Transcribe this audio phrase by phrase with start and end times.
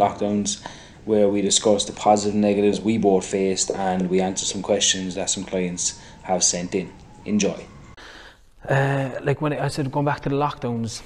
[0.00, 0.62] lockdowns,
[1.04, 5.14] where we discuss the positive and negatives we both faced and we answer some questions
[5.14, 6.92] that some clients have sent in.
[7.24, 7.66] Enjoy.
[8.68, 11.02] Uh, like when I said going back to the lockdowns,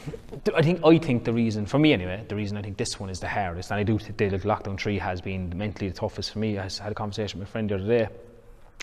[0.55, 3.09] I think I think the reason for me anyway, the reason I think this one
[3.11, 6.33] is the hardest, and I do think like lockdown three has been mentally the toughest
[6.33, 6.59] for me.
[6.59, 8.09] I had a conversation with a friend the other day,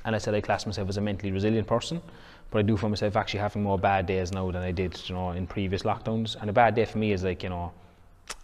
[0.06, 2.02] and I said I class myself as a mentally resilient person,
[2.50, 5.16] but I do find myself actually having more bad days now than I did, you
[5.16, 6.38] know, in previous lockdowns.
[6.40, 7.74] And a bad day for me is like you know,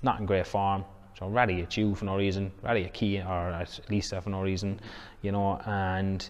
[0.03, 0.83] not in great form.
[1.17, 4.41] So rather at you for no reason, rather a key or at Lisa for no
[4.41, 4.79] reason,
[5.23, 6.27] you know, and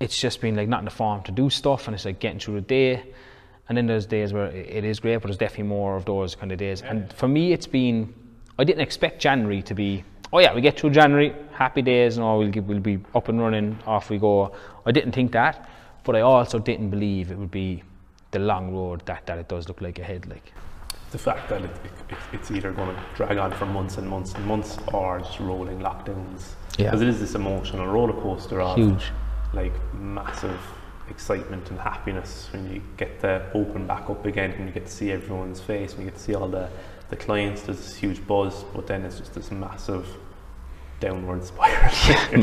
[0.00, 2.38] it's just been like not in the form to do stuff and it's like getting
[2.38, 3.04] through the day.
[3.68, 6.50] And then there's days where it is great but there's definitely more of those kind
[6.50, 6.80] of days.
[6.80, 6.92] Yeah.
[6.92, 8.14] and for me it's been
[8.58, 12.24] I didn't expect January to be oh yeah we get through January happy days and
[12.24, 14.54] all we'll, we'll be up and running off we go.
[14.86, 15.68] I didn't think that
[16.04, 17.82] but I also didn't believe it would be
[18.30, 20.52] the long road that, that it does look like ahead like
[21.14, 21.70] the fact that it,
[22.10, 25.38] it, it's either going to drag on for months and months and months or just
[25.38, 29.12] rolling lockdowns yeah because it is this emotional roller coaster of huge
[29.52, 30.60] like massive
[31.08, 34.92] excitement and happiness when you get to open back up again and you get to
[34.92, 36.68] see everyone's face and you get to see all the,
[37.10, 40.06] the clients, there's this huge buzz, but then it's just this massive
[41.00, 41.92] downward spiral.
[42.32, 42.42] you,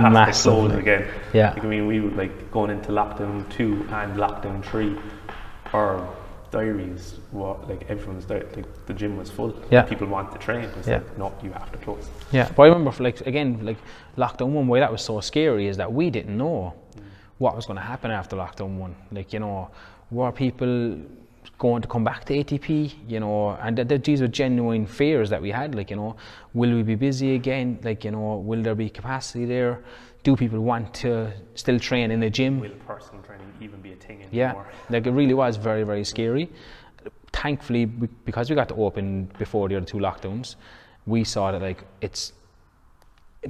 [0.00, 1.08] have massive, to close again.
[1.32, 1.52] Yeah.
[1.54, 4.98] Like, I mean, we were like going into lockdown two and lockdown three,
[5.72, 6.06] our
[6.54, 9.52] diaries, what like everyone's di- like the gym was full.
[9.70, 9.82] Yeah.
[9.92, 10.68] People want to train.
[10.78, 10.98] It's yeah.
[10.98, 12.08] like, no, you have to close.
[12.32, 12.48] Yeah.
[12.54, 13.78] But I remember, for like again, like
[14.16, 17.02] lockdown one, way that was so scary is that we didn't know mm.
[17.38, 18.94] what was going to happen after lockdown one.
[19.10, 19.70] Like you know,
[20.10, 20.96] were people
[21.58, 25.30] going to come back to ATP, you know, and th- th- these were genuine fears
[25.30, 26.16] that we had, like, you know,
[26.52, 27.78] will we be busy again?
[27.82, 29.84] Like, you know, will there be capacity there?
[30.24, 32.58] Do people want to still train in the gym?
[32.58, 34.30] Will personal training even be a thing anymore?
[34.32, 34.54] Yeah,
[34.90, 36.50] like it really was very, very scary.
[37.32, 40.56] Thankfully, because we got to open before the other two lockdowns,
[41.06, 42.32] we saw that like it's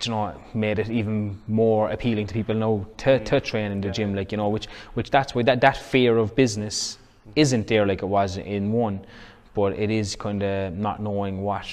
[0.03, 3.89] you know made it even more appealing to people now to, to train in the
[3.89, 3.93] yeah.
[3.93, 7.31] gym like you know which which that's why that that fear of business mm-hmm.
[7.37, 9.05] isn't there like it was in one
[9.55, 11.67] but it is kind of not knowing what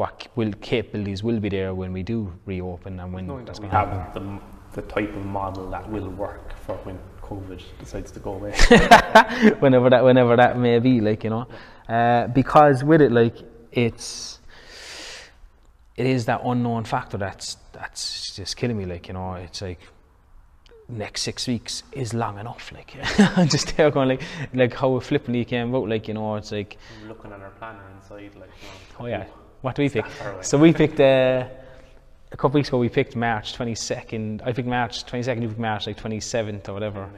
[0.00, 3.70] what will capabilities will be there when we do reopen and when Knowing that's going
[3.70, 4.40] to happen
[4.74, 8.52] the, the type of model that will work for when COVID decides to go away
[9.58, 11.46] whenever that whenever that may be like you know
[11.88, 13.36] uh, because with it like
[13.72, 14.38] it's
[15.98, 18.86] it is that unknown factor that's that's just killing me.
[18.86, 19.80] Like you know, it's like
[20.88, 22.70] next six weeks is long enough.
[22.72, 22.94] Like
[23.36, 24.22] I'm just there going like
[24.54, 25.88] like how flippantly came out.
[25.88, 28.34] Like you know, it's like I'm looking at our planner inside.
[28.36, 29.26] Like you know, oh yeah,
[29.60, 30.06] what do we pick?
[30.42, 31.00] So we picked.
[31.00, 31.46] Uh,
[32.30, 34.42] a couple weeks ago, we picked March 22nd.
[34.44, 35.42] I picked March 22nd.
[35.42, 37.08] You picked March like 27th or whatever.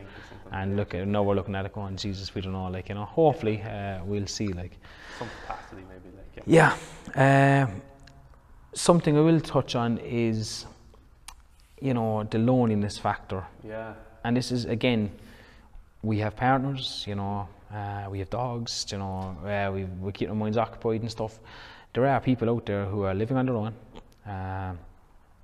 [0.53, 2.69] And look, now we're looking at it going, Jesus, we don't know.
[2.69, 4.49] Like you know, hopefully uh, we'll see.
[4.49, 4.73] Like
[5.19, 6.17] some capacity, maybe.
[6.17, 6.77] Like yeah.
[7.15, 7.65] yeah.
[7.65, 7.83] Um,
[8.75, 10.67] something I will touch on is,
[11.81, 13.47] you know, the loneliness factor.
[13.65, 13.95] Yeah.
[14.25, 15.13] And this is again,
[16.03, 20.29] we have partners, you know, uh, we have dogs, you know, uh, we we keep
[20.29, 21.39] our minds occupied and stuff.
[21.93, 23.75] There are people out there who are living on their own.
[24.27, 24.75] Uh,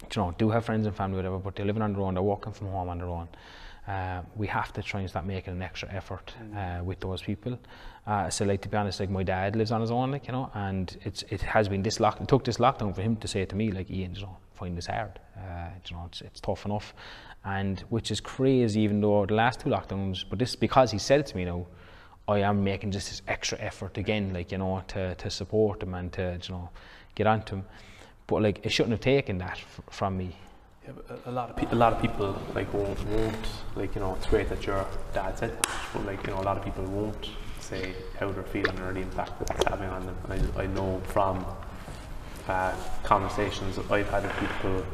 [0.03, 2.15] you know, do have friends and family, whatever, but they're living on their own.
[2.15, 3.29] They're working from home on their own.
[3.89, 6.81] Uh, we have to try and start making an extra effort mm.
[6.81, 7.59] uh, with those people.
[8.07, 10.33] Uh, so, like to be honest, like my dad lives on his own, like you
[10.33, 12.21] know, and it's it has been this lock.
[12.21, 14.77] It took this lockdown for him to say to me, like Ian, you know, find
[14.77, 15.21] this hard.
[15.37, 16.95] Uh, you know, it's it's tough enough,
[17.45, 18.81] and which is crazy.
[18.81, 21.67] Even though the last two lockdowns, but this because he said it to me now.
[22.29, 25.95] I am making just this extra effort again, like you know, to, to support him
[25.95, 26.71] and to you know
[27.15, 27.65] get onto him.
[28.27, 30.37] But like, it shouldn't have taken that f- from me
[30.87, 34.15] yeah, a lot of people, a lot of people like won't, won't like you know
[34.15, 35.57] it's great that your dad said,
[35.93, 39.01] but like you know a lot of people won't say how they're feeling or the
[39.01, 40.17] impact that it's having on them.
[40.29, 41.45] And I, I know from
[42.47, 42.73] uh,
[43.03, 44.85] conversations I've had with people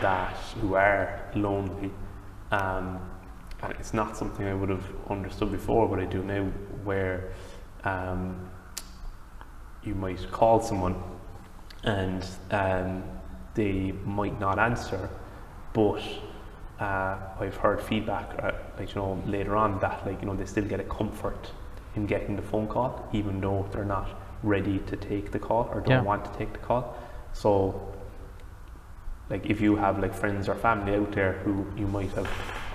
[0.00, 1.90] that who are lonely,
[2.52, 3.00] um,
[3.62, 6.44] and it's not something I would have understood before, but I do now,
[6.84, 7.32] where
[7.84, 8.50] um,
[9.82, 11.00] you might call someone
[11.84, 13.02] and um,
[13.54, 15.08] they might not answer
[15.72, 16.02] but
[16.80, 20.44] uh, I've heard feedback, uh, like you know, later on that like you know they
[20.44, 21.50] still get a comfort
[21.94, 24.08] in getting the phone call, even though they're not
[24.42, 26.02] ready to take the call or don't yeah.
[26.02, 26.96] want to take the call.
[27.32, 27.94] So,
[29.30, 32.28] like if you have like friends or family out there who you might have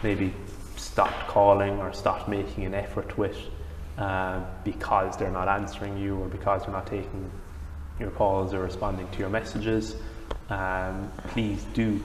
[0.03, 0.33] maybe
[0.77, 3.37] stopped calling or stopped making an effort with
[3.97, 7.31] uh, because they're not answering you or because they're not taking
[7.99, 9.95] your calls or responding to your messages,
[10.49, 11.99] um, please do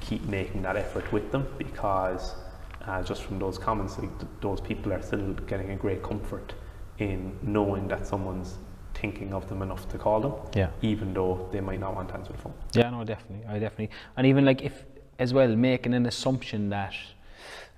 [0.00, 2.34] keep making that effort with them because
[2.86, 6.54] uh, just from those comments, like, th- those people are still getting a great comfort
[6.98, 8.56] in knowing that someone's
[8.94, 10.68] thinking of them enough to call them, Yeah.
[10.82, 12.54] even though they might not want to answer the phone.
[12.72, 13.46] Yeah, no, definitely.
[13.46, 14.84] I definitely, and even like if
[15.18, 16.94] as well making an assumption that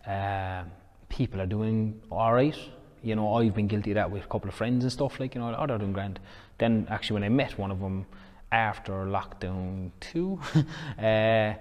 [0.06, 0.64] uh,
[1.08, 2.56] people are doing all right.
[3.02, 5.20] You know, I've been guilty of that with a couple of friends and stuff.
[5.20, 6.18] Like you know, oh, they're doing grand.
[6.58, 8.06] Then actually, when I met one of them
[8.50, 10.40] after lockdown two,
[10.98, 11.54] uh,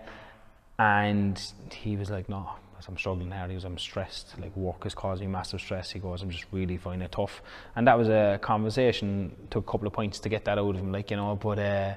[0.80, 2.50] and he was like, no.
[2.88, 3.50] I'm struggling hard.
[3.50, 4.36] He was, I'm stressed.
[4.39, 5.91] Like work is causing massive stress.
[5.91, 7.41] He goes, I'm just really finding it tough.
[7.75, 9.36] And that was a conversation.
[9.50, 10.91] Took a couple of points to get that out of him.
[10.91, 11.95] Like you know, but uh,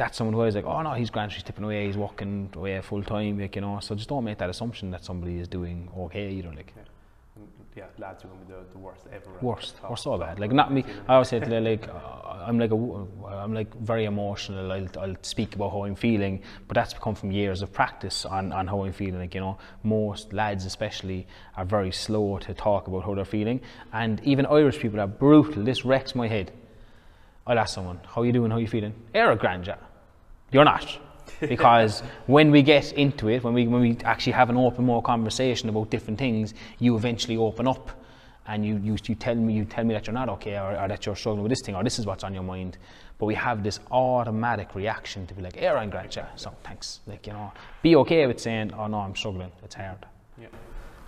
[0.00, 2.50] that's someone who I was like, oh no, he's grand, he's tipping away, he's walking
[2.56, 3.80] away full time, like, you know.
[3.80, 6.72] So just don't make that assumption that somebody is doing okay you know, like.
[7.36, 9.30] And, yeah, lads are going to be the, the worst ever.
[9.42, 9.90] Worst, top.
[9.90, 10.40] or so bad.
[10.40, 10.84] Like not me.
[11.06, 12.76] I always say to them, like uh, I'm like a,
[13.26, 14.72] I'm like very emotional.
[14.72, 18.52] I'll, I'll speak about how I'm feeling, but that's come from years of practice on,
[18.52, 19.20] on how I'm feeling.
[19.20, 21.26] Like you know, most lads especially
[21.58, 23.60] are very slow to talk about how they're feeling,
[23.92, 25.62] and even Irish people are brutal.
[25.62, 26.52] This wrecks my head.
[27.46, 28.50] I'll ask someone, "How you doing?
[28.50, 29.76] How you feeling?" You're a grand yeah.
[30.52, 30.98] You're not.
[31.40, 35.02] because when we get into it, when we when we actually have an open more
[35.02, 37.90] conversation about different things, you eventually open up
[38.46, 40.88] and you, you, you tell me you tell me that you're not okay or, or
[40.88, 42.78] that you're struggling with this thing or this is what's on your mind.
[43.18, 47.00] But we have this automatic reaction to be like, yeah, I'm yeah, so thanks.
[47.06, 50.06] Like, you know, be okay with saying, oh no, I'm struggling, it's hard.
[50.40, 50.46] Yeah.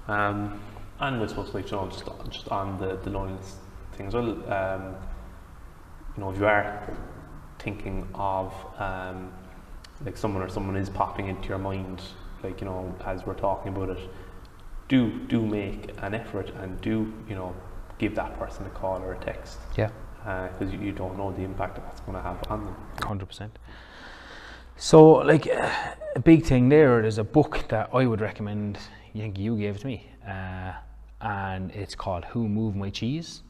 [0.09, 0.61] Um,
[1.01, 3.57] and I suppose, like, you know, just, just on the, the loneliness
[3.95, 4.95] thing as well, um,
[6.15, 6.95] you know, if you are
[7.63, 9.33] thinking of um,
[10.05, 12.03] like someone or someone is popping into your mind,
[12.43, 14.11] like, you know, as we're talking about it,
[14.89, 17.55] do do make an effort and do, you know,
[17.99, 19.59] give that person a call or a text.
[19.77, 19.91] Yeah.
[20.25, 22.77] Because you, you don't know the impact that that's going to have on them.
[23.03, 23.59] Hundred percent.
[24.77, 25.71] So, like uh,
[26.17, 28.79] a big thing there's a book that I would recommend.
[29.15, 30.73] I think you gave to me, uh,
[31.21, 33.43] and it's called "Who Moved My Cheese."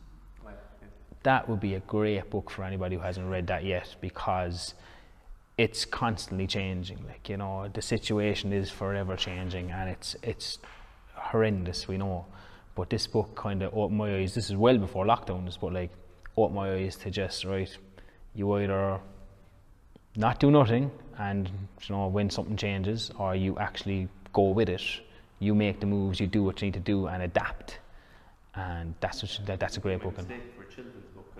[1.22, 4.74] That would be a great book for anybody who hasn't read that yet, because
[5.58, 6.98] it's constantly changing.
[7.06, 10.58] Like you know, the situation is forever changing, and it's it's
[11.14, 11.88] horrendous.
[11.88, 12.26] We know,
[12.74, 14.34] but this book kind of opened my eyes.
[14.34, 15.90] This is well before lockdowns, but like
[16.36, 17.76] opened my eyes to just right.
[18.34, 18.98] You either
[20.16, 24.82] not do nothing and you know when something changes or you actually go with it
[25.38, 27.78] you make the moves you do what you need to do and adapt
[28.54, 30.14] and that's what, that, that's a great book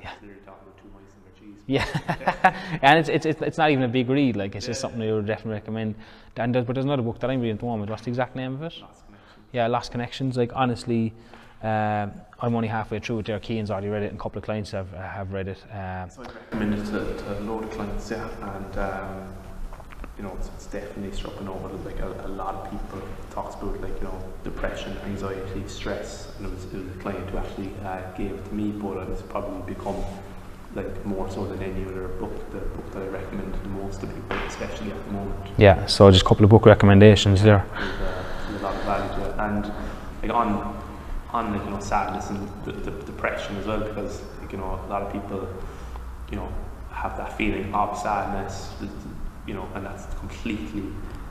[0.02, 0.12] a Yeah.
[0.20, 1.62] literally talking about two mice and their cheese.
[1.66, 2.78] yeah.
[2.82, 5.12] And it's, it's it's it's not even a big read like it's just something I
[5.12, 5.94] would definitely recommend.
[6.37, 8.34] And there's, but there's another book that I'm reading at the moment what's the exact
[8.37, 8.75] name of it.
[8.81, 9.43] Lost connection.
[9.52, 10.37] yeah Lost Connections.
[10.37, 11.12] Like honestly
[11.62, 13.26] um, I'm only halfway through it.
[13.26, 15.62] There Keane's already read it and a couple of clients have have read it.
[15.72, 19.32] Um, So I'd recommend it to, to a load of clients, yeah, and um,
[20.22, 23.02] you know, it's, it's definitely struck a note with like a, a lot of people
[23.30, 27.28] talks about like you know depression, anxiety, stress, and it was, it was a client
[27.30, 29.96] who actually uh, gave it to me, but it's probably become
[30.76, 34.06] like more so than any other book, the book that I recommend the most to
[34.06, 35.46] people, especially at the moment.
[35.58, 37.66] yeah so just a couple of book recommendations there.
[37.74, 39.72] There's, uh, a lot of value to it, and
[40.22, 40.48] like on
[41.30, 44.80] on like you know sadness and the, the depression as well, because like you know
[44.86, 45.48] a lot of people,
[46.30, 46.48] you know,
[46.92, 48.70] have that feeling of sadness,
[49.47, 50.85] you know, and that's completely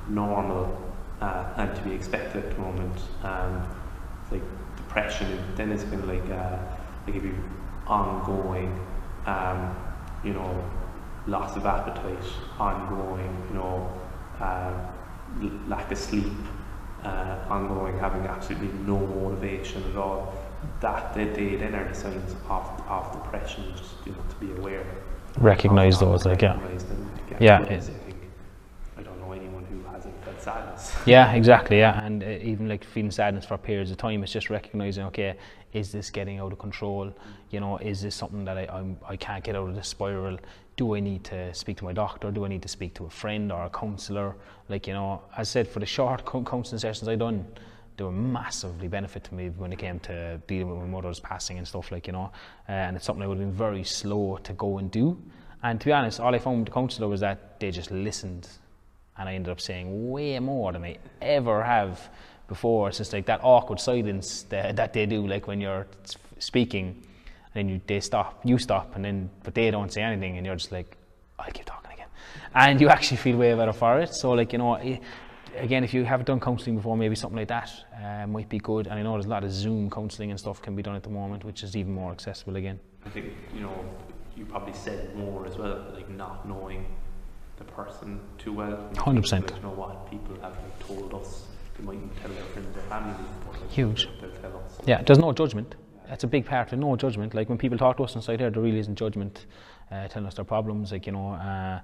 [0.08, 0.92] normal
[1.22, 2.98] uh, and to be expected at the moment.
[3.24, 3.68] Um,
[4.24, 4.42] it's like
[4.78, 6.58] depression, then it's been like uh,
[7.08, 7.36] like if you
[7.88, 8.80] ongoing,
[9.26, 9.76] um,
[10.24, 10.64] you know,
[11.28, 12.24] loss of appetite,
[12.60, 13.92] ongoing, you know,
[14.40, 14.74] uh,
[15.42, 16.32] l- lack of sleep,
[17.04, 20.34] uh, ongoing, having absolutely no motivation at all.
[20.80, 24.52] That they, they then are the signs of, of depression, just you know, to be
[24.60, 24.86] aware.
[25.96, 26.58] Of those, like, yeah.
[26.58, 27.11] them,
[27.42, 27.90] Yeah, it-
[28.98, 30.96] I don't know anyone who hasn't felt sadness.
[31.06, 31.80] Yeah, exactly.
[31.80, 35.36] Yeah, and uh, even like feeling sadness for periods of time, it's just recognizing, okay,
[35.74, 37.14] is this getting out of control?
[37.50, 40.38] You know, is this something that I I'm, I can't get out of this spiral?
[40.78, 42.32] Do I need to speak to my doctor?
[42.32, 44.36] Do I need to speak to a friend or a counsellor?
[44.70, 47.46] Like you know, as I said, for the short counselling sessions I done,
[47.98, 51.58] they were massively benefit to me when it came to dealing with my mother's passing
[51.58, 51.92] and stuff.
[51.92, 52.32] Like you know,
[52.68, 55.18] uh, and it's something I would have been very slow to go and do.
[55.64, 58.48] And to be honest, all I found with the counsellor was that they just listened
[59.18, 62.10] and I ended up saying way more than I ever have
[62.48, 62.90] before.
[62.90, 65.88] It's just like that awkward silence that, that they do, like when you're
[66.40, 70.38] speaking, and then you, they stop, you stop, and then but they don't say anything,
[70.38, 70.98] and you're just like,
[71.38, 72.08] I'll keep talking again,
[72.56, 74.14] and you actually feel way better for it.
[74.14, 74.76] So like you know.
[74.76, 75.00] i
[75.58, 77.70] Again, if you haven't done counselling before, maybe something like that
[78.02, 78.88] uh, might be good.
[78.88, 81.04] And I know there's a lot of Zoom counselling and stuff can be done at
[81.04, 82.80] the moment, which is even more accessible again.
[83.06, 83.86] I think you know
[84.36, 86.86] you probably said more as well, like not knowing
[87.58, 88.90] the person too well.
[88.94, 89.56] 100%.
[89.56, 91.48] You know what people have like, told us.
[91.78, 93.14] They mightn't tell their friends or family.
[93.46, 94.10] But, like, Huge.
[94.20, 94.78] They'll, they'll tell us.
[94.86, 95.76] Yeah, there's no judgment.
[96.10, 97.34] that's a big part of no judgment.
[97.34, 99.46] Like when people talk to us inside here, there really isn't judgment,
[99.92, 100.92] uh, telling us their problems.
[100.92, 101.80] Like you know, uh,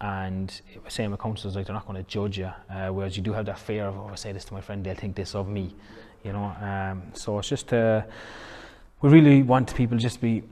[0.00, 2.50] and same with counsellors, like they're not going to judge you.
[2.70, 4.84] Uh, whereas you do have that fear of, oh, I say this to my friend,
[4.84, 5.74] they'll think this of me.
[6.24, 8.02] You know, um, so it's just uh,
[9.00, 10.42] we really want people just to be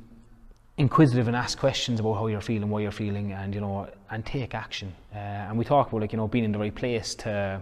[0.79, 4.25] inquisitive and ask questions about how you're feeling, why you're feeling, and you know, and
[4.25, 4.95] take action.
[5.13, 5.19] Uh,
[5.49, 7.61] and we talk about like you know being in the right place to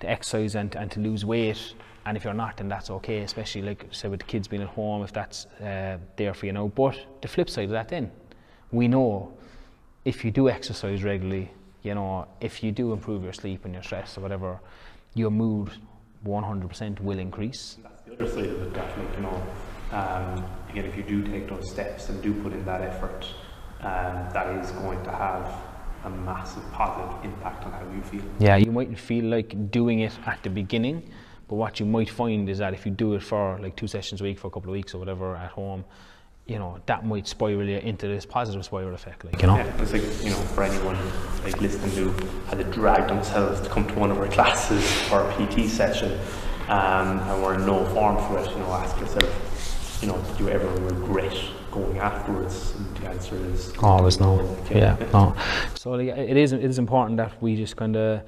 [0.00, 1.74] to exercise and and to lose weight.
[2.06, 3.20] And if you're not, then that's okay.
[3.20, 6.52] Especially like say with the kids being at home, if that's uh, there for you
[6.52, 6.68] now.
[6.68, 8.10] But the flip side of that, then
[8.72, 9.32] we know
[10.04, 11.50] if you do exercise regularly,
[11.82, 14.58] you know, if you do improve your sleep and your stress or whatever,
[15.14, 15.70] your mood
[16.24, 17.76] 100% will increase.
[17.82, 19.42] That's the other side of it, like, you know,
[19.92, 23.26] um, again, if you do take those steps and do put in that effort,
[23.80, 25.52] um, that is going to have
[26.04, 28.22] a massive positive impact on how you feel.
[28.38, 31.10] Yeah, you mightn't feel like doing it at the beginning,
[31.48, 34.20] but what you might find is that if you do it for like two sessions
[34.20, 35.84] a week for a couple of weeks or whatever at home,
[36.46, 39.56] you know, that might spiral you into this positive spiral effect, like, you know?
[39.56, 40.96] Yeah, it's like, you know, for anyone
[41.44, 42.10] like listening who
[42.46, 46.18] had to drag themselves to come to one of our classes or a PT session
[46.68, 49.39] um, and were in no form for it, you know, ask yourself,
[50.00, 51.36] you know, did you ever regret
[51.70, 52.74] going afterwards?
[52.76, 54.36] And the answer is Always no.
[54.36, 55.36] Like, Yeah, no.
[55.74, 58.22] So like, it is it is important that we just kind of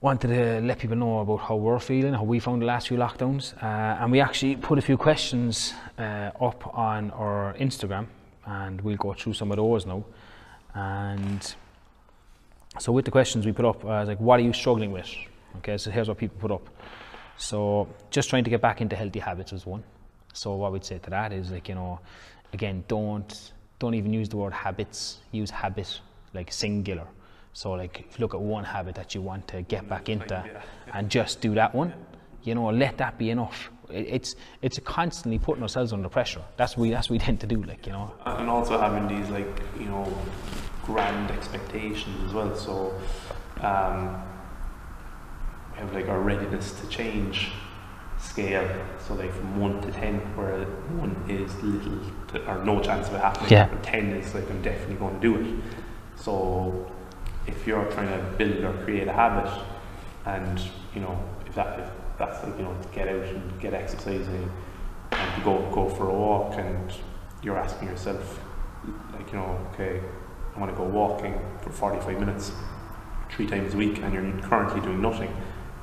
[0.00, 2.96] wanted to let people know about how we're feeling, how we found the last few
[2.96, 8.06] lockdowns, uh, and we actually put a few questions uh, up on our Instagram,
[8.46, 10.04] and we'll go through some of those now.
[10.74, 11.54] And
[12.78, 14.90] so with the questions we put up, uh, I was like, what are you struggling
[14.90, 15.08] with?
[15.58, 16.68] Okay, so here's what people put up.
[17.36, 19.84] So just trying to get back into healthy habits was one.
[20.32, 22.00] So what we'd say to that is like, you know,
[22.52, 26.00] again, don't don't even use the word habits, use habit
[26.34, 27.06] like singular.
[27.52, 30.44] So like if you look at one habit that you want to get back into
[30.94, 31.92] and just do that one,
[32.44, 33.70] you know, let that be enough.
[33.90, 36.42] It's it's constantly putting ourselves under pressure.
[36.56, 38.12] That's what we that's what we tend to do, like, you know.
[38.24, 40.06] and also having these like you know
[40.84, 42.92] grand expectations as well so
[43.60, 44.20] um,
[45.72, 47.52] we have like our readiness to change
[48.22, 48.68] scale
[49.04, 51.98] so like from 1 to 10 where 1 is little
[52.28, 53.68] to, or no chance of it happening Yeah.
[53.68, 55.62] and 10 is like I'm definitely going to do it
[56.16, 56.90] so
[57.46, 59.50] if you're trying to build or create a habit
[60.26, 60.60] and
[60.94, 61.88] you know if that if
[62.18, 64.48] that's like you know to get out and get exercising
[65.10, 66.92] and to go go for a walk and
[67.42, 68.38] you're asking yourself
[69.12, 70.00] like you know okay
[70.54, 72.52] I want to go walking for 45 minutes
[73.30, 75.34] three times a week and you're currently doing nothing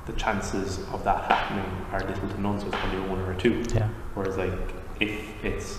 [0.06, 3.62] the chances of that happening are little to none so it's probably one or two
[3.74, 3.88] Yeah.
[4.14, 4.52] whereas like
[5.00, 5.78] if it's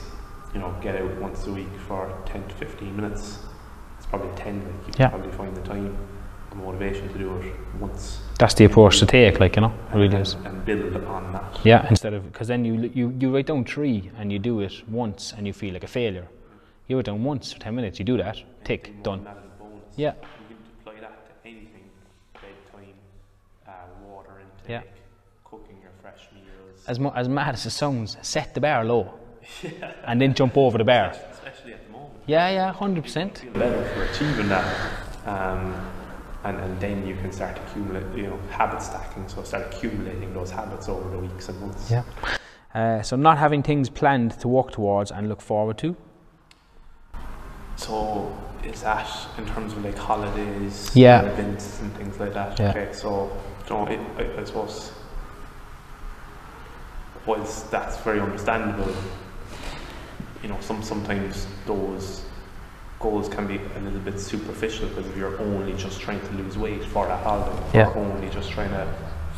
[0.53, 3.39] you know get out once a week for 10 to 15 minutes
[3.97, 5.09] it's probably 10 like you Yeah.
[5.09, 5.97] can probably find the time
[6.49, 9.73] the motivation to do it once That's the approach to take, like, you know.
[9.93, 10.33] It really and, is.
[10.45, 14.11] and build on that Yeah, instead of because then you you you write down three
[14.17, 16.27] and you do it once and you feel like a failure.
[16.87, 19.23] You write down once for ten minutes, you do that, tick, done.
[19.23, 19.83] than that is a bonus.
[19.95, 20.13] Yeah.
[20.13, 21.85] You can deploy that to anything
[22.33, 22.95] bedtime,
[23.67, 23.71] uh,
[24.68, 24.82] Yeah.
[25.44, 26.84] cooking your fresh meals.
[26.88, 29.13] As mu- as mad as it sounds, set the bar low,
[30.06, 31.12] and then jump over the bar.
[31.32, 32.13] Especially at the moment.
[32.27, 33.39] Yeah, yeah, hundred percent.
[33.39, 34.91] Feel better for achieving that.
[35.25, 35.75] Um,
[36.44, 39.27] and, and then you can start accumulate, you know, habit stacking.
[39.27, 41.91] So start accumulating those habits over the weeks and months.
[41.91, 42.03] Yeah.
[42.74, 45.96] Uh, so not having things planned to work towards and look forward to.
[47.81, 49.09] So is that
[49.39, 51.21] in terms of like holidays, Yeah.
[51.21, 52.59] and events and things like that?
[52.59, 52.69] Yeah.
[52.69, 53.31] Okay, so
[53.67, 54.91] you know, it, I, I suppose
[57.25, 58.93] whilst that's very understandable,
[60.43, 62.23] you know, some sometimes those
[63.00, 66.59] goals can be a little bit superficial because if you're only just trying to lose
[66.59, 67.88] weight for that holiday, Yeah.
[67.88, 68.88] or only just trying to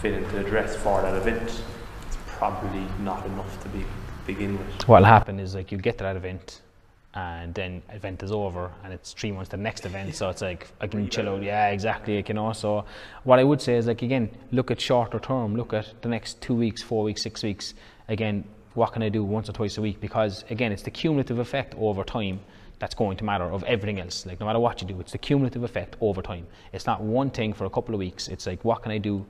[0.01, 1.63] fit into a dress for that event,
[2.07, 3.85] it's probably not enough to be
[4.27, 4.85] begin with.
[4.87, 6.61] What'll happen is like you get to that event,
[7.15, 10.15] and then event is over, and it's three months to the next event.
[10.15, 11.43] So it's like I can chill out.
[11.43, 12.15] Yeah, exactly.
[12.17, 12.53] Like, you know.
[12.53, 12.85] So
[13.23, 15.55] what I would say is like again, look at shorter term.
[15.55, 17.73] Look at the next two weeks, four weeks, six weeks.
[18.07, 18.43] Again,
[18.73, 19.99] what can I do once or twice a week?
[20.01, 22.39] Because again, it's the cumulative effect over time
[22.79, 24.25] that's going to matter of everything else.
[24.25, 26.47] Like no matter what you do, it's the cumulative effect over time.
[26.73, 28.27] It's not one thing for a couple of weeks.
[28.27, 29.25] It's like what can I do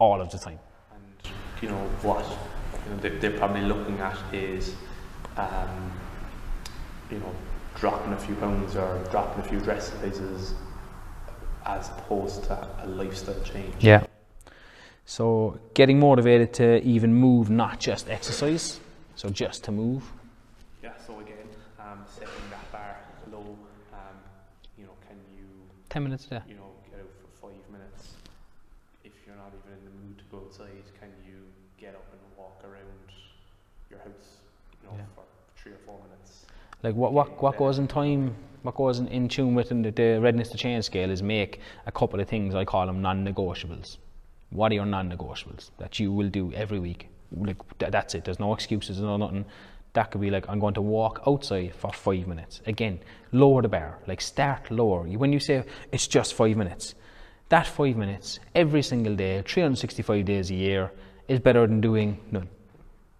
[0.00, 0.58] all of the time.
[0.92, 4.74] and you know what you know, they- they're probably looking at is
[5.36, 5.92] um,
[7.10, 7.34] you know
[7.76, 10.54] dropping a few pounds or dropping a few dress sizes
[11.64, 13.74] as opposed to a lifestyle change.
[13.80, 14.04] Yeah.
[15.04, 18.80] So getting motivated to even move, not just exercise.
[19.14, 20.02] So just to move.
[20.82, 20.92] Yeah.
[21.06, 21.48] So again,
[21.78, 22.96] um, setting that bar
[23.32, 23.56] low.
[23.92, 24.16] Um,
[24.76, 25.44] you know, can you
[25.88, 26.42] Ten minutes, yeah.
[26.48, 28.14] you know get out for five minutes?
[29.04, 31.40] If you're not even in the mood to go outside, can you
[31.80, 33.06] get up and walk around
[33.90, 34.38] your house?
[34.82, 35.04] you know, Yeah.
[35.14, 35.24] for
[35.56, 36.46] three or four minutes.
[36.82, 40.20] Like what what what goes in time, what goes in, in tune with the, the
[40.20, 42.54] readiness to change scale is make a couple of things.
[42.54, 43.98] I call them non-negotiables.
[44.50, 47.08] What are your non-negotiables that you will do every week?
[47.32, 48.24] Like th- that's it.
[48.24, 48.98] There's no excuses.
[48.98, 49.44] There's no nothing.
[49.94, 52.60] That could be like I'm going to walk outside for five minutes.
[52.66, 53.00] Again,
[53.32, 53.98] lower the bar.
[54.06, 55.02] Like start lower.
[55.02, 56.94] When you say it's just five minutes,
[57.48, 60.92] that five minutes every single day, 365 days a year,
[61.26, 62.48] is better than doing none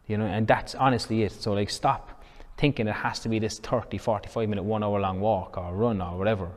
[0.09, 2.18] you know and that's honestly it so like stop
[2.59, 6.03] thinking it has to be this 30 45 minute one hour long walk or run
[6.03, 6.49] or whatever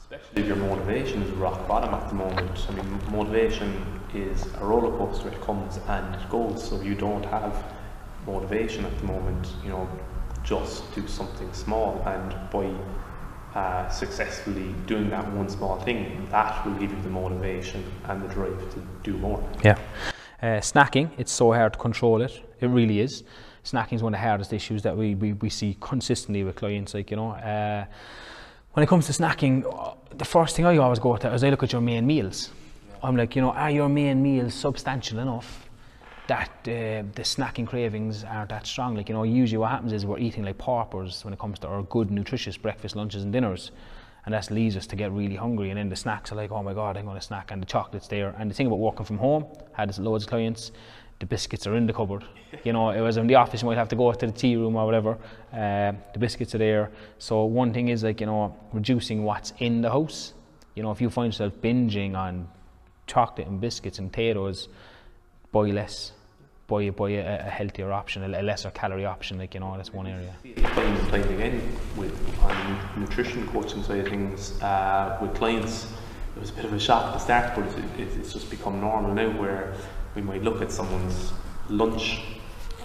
[0.00, 2.66] Especially if your motivation is rock bottom at the moment.
[2.66, 3.70] I mean, motivation
[4.14, 5.28] is a roller coaster.
[5.28, 6.66] It comes and it goes.
[6.66, 7.62] So if you don't have
[8.26, 9.86] motivation at the moment, you know,
[10.42, 12.02] just do something small.
[12.06, 12.72] And by
[13.54, 18.28] uh, successfully doing that one small thing, that will give you the motivation and the
[18.28, 19.42] drive to do more.
[19.62, 19.78] yeah
[20.42, 23.24] uh, snacking it's so hard to control it it really is
[23.72, 26.94] snacking is one of the hardest issues that we, we, we see consistently with clients
[26.94, 27.84] like you know uh,
[28.72, 29.54] when it comes to snacking
[30.16, 32.50] the first thing I always go to is I look at your main meals
[33.02, 35.68] I'm like you know are your main meals substantial enough
[36.28, 38.94] that uh, the snacking cravings aren't that strong.
[38.94, 41.68] Like, you know, usually what happens is we're eating like paupers when it comes to
[41.68, 43.72] our good, nutritious breakfast, lunches, and dinners.
[44.26, 45.70] And that leads us to get really hungry.
[45.70, 47.50] And then the snacks are like, oh my God, I'm going to snack.
[47.50, 48.34] And the chocolate's there.
[48.38, 50.70] And the thing about working from home, I had loads of clients,
[51.20, 52.24] the biscuits are in the cupboard.
[52.64, 54.56] You know, it was in the office, you might have to go to the tea
[54.56, 55.18] room or whatever.
[55.52, 56.90] Uh, the biscuits are there.
[57.18, 60.34] So, one thing is like, you know, reducing what's in the house.
[60.74, 62.48] You know, if you find yourself binging on
[63.06, 64.68] chocolate and biscuits and potatoes,
[65.50, 66.12] buy less.
[66.68, 69.92] Buy, buy a, a healthier option, a, a lesser calorie option, like, you know, that's
[69.92, 70.36] one area.
[70.42, 71.62] Playing, again
[71.96, 75.90] with on nutrition coaching side of things uh, with clients,
[76.36, 77.64] it was a bit of a shock at the start, but
[77.98, 79.74] it's, it's just become normal now where
[80.14, 81.32] we might look at someone's
[81.68, 82.20] lunch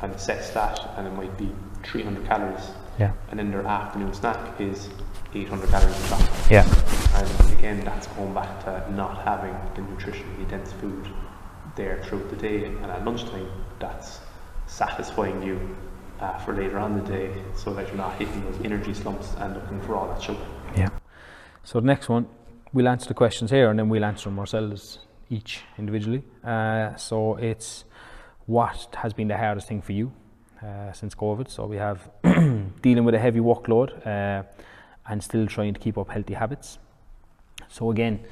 [0.02, 1.50] and assess that, and it might be
[1.84, 3.12] 300 calories, Yeah.
[3.30, 4.90] and then their afternoon snack is
[5.34, 6.52] 800 calories of chocolate.
[6.52, 6.66] Yeah.
[7.16, 11.08] And again, that's going back to not having the nutritionally dense food
[11.76, 14.20] there throughout the day, and at lunchtime, that's
[14.68, 15.76] satisfying you
[16.20, 19.34] uh, for later on in the day, so that you're not hitting those energy slumps
[19.40, 20.46] and looking for all that sugar.
[20.76, 20.90] Yeah.
[21.64, 22.28] So the next one,
[22.74, 26.24] we'll answer the questions here and then we'll answer them ourselves each individually.
[26.44, 27.86] Uh, so it's
[28.46, 30.12] what has been the hardest thing for you
[30.62, 31.50] uh, since COVID?
[31.50, 32.10] So we have
[32.82, 34.44] dealing with a heavy workload uh,
[35.08, 36.80] and still trying to keep up healthy habits.
[37.70, 38.26] So again,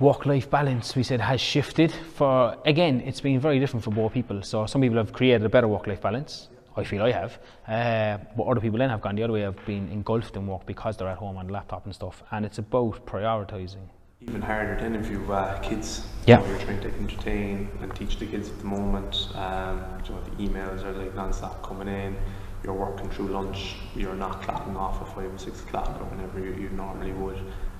[0.00, 4.42] work-life balance we said has shifted for again it's been very different for both people
[4.42, 8.42] so some people have created a better work-life balance I feel I have uh, but
[8.44, 11.08] other people then have gone the other way have been engulfed in work because they're
[11.08, 13.86] at home on laptop and stuff and it's about prioritizing
[14.28, 16.06] Even harder if you've uh, kids.
[16.26, 16.46] Yeah.
[16.46, 19.28] You're trying to entertain and teach the kids at the moment.
[19.34, 22.16] Um, you know, the emails are like non-stop coming in.
[22.62, 23.74] You're working through lunch.
[23.96, 27.38] You're not clocking off at five or six o'clock or whenever you, you normally would.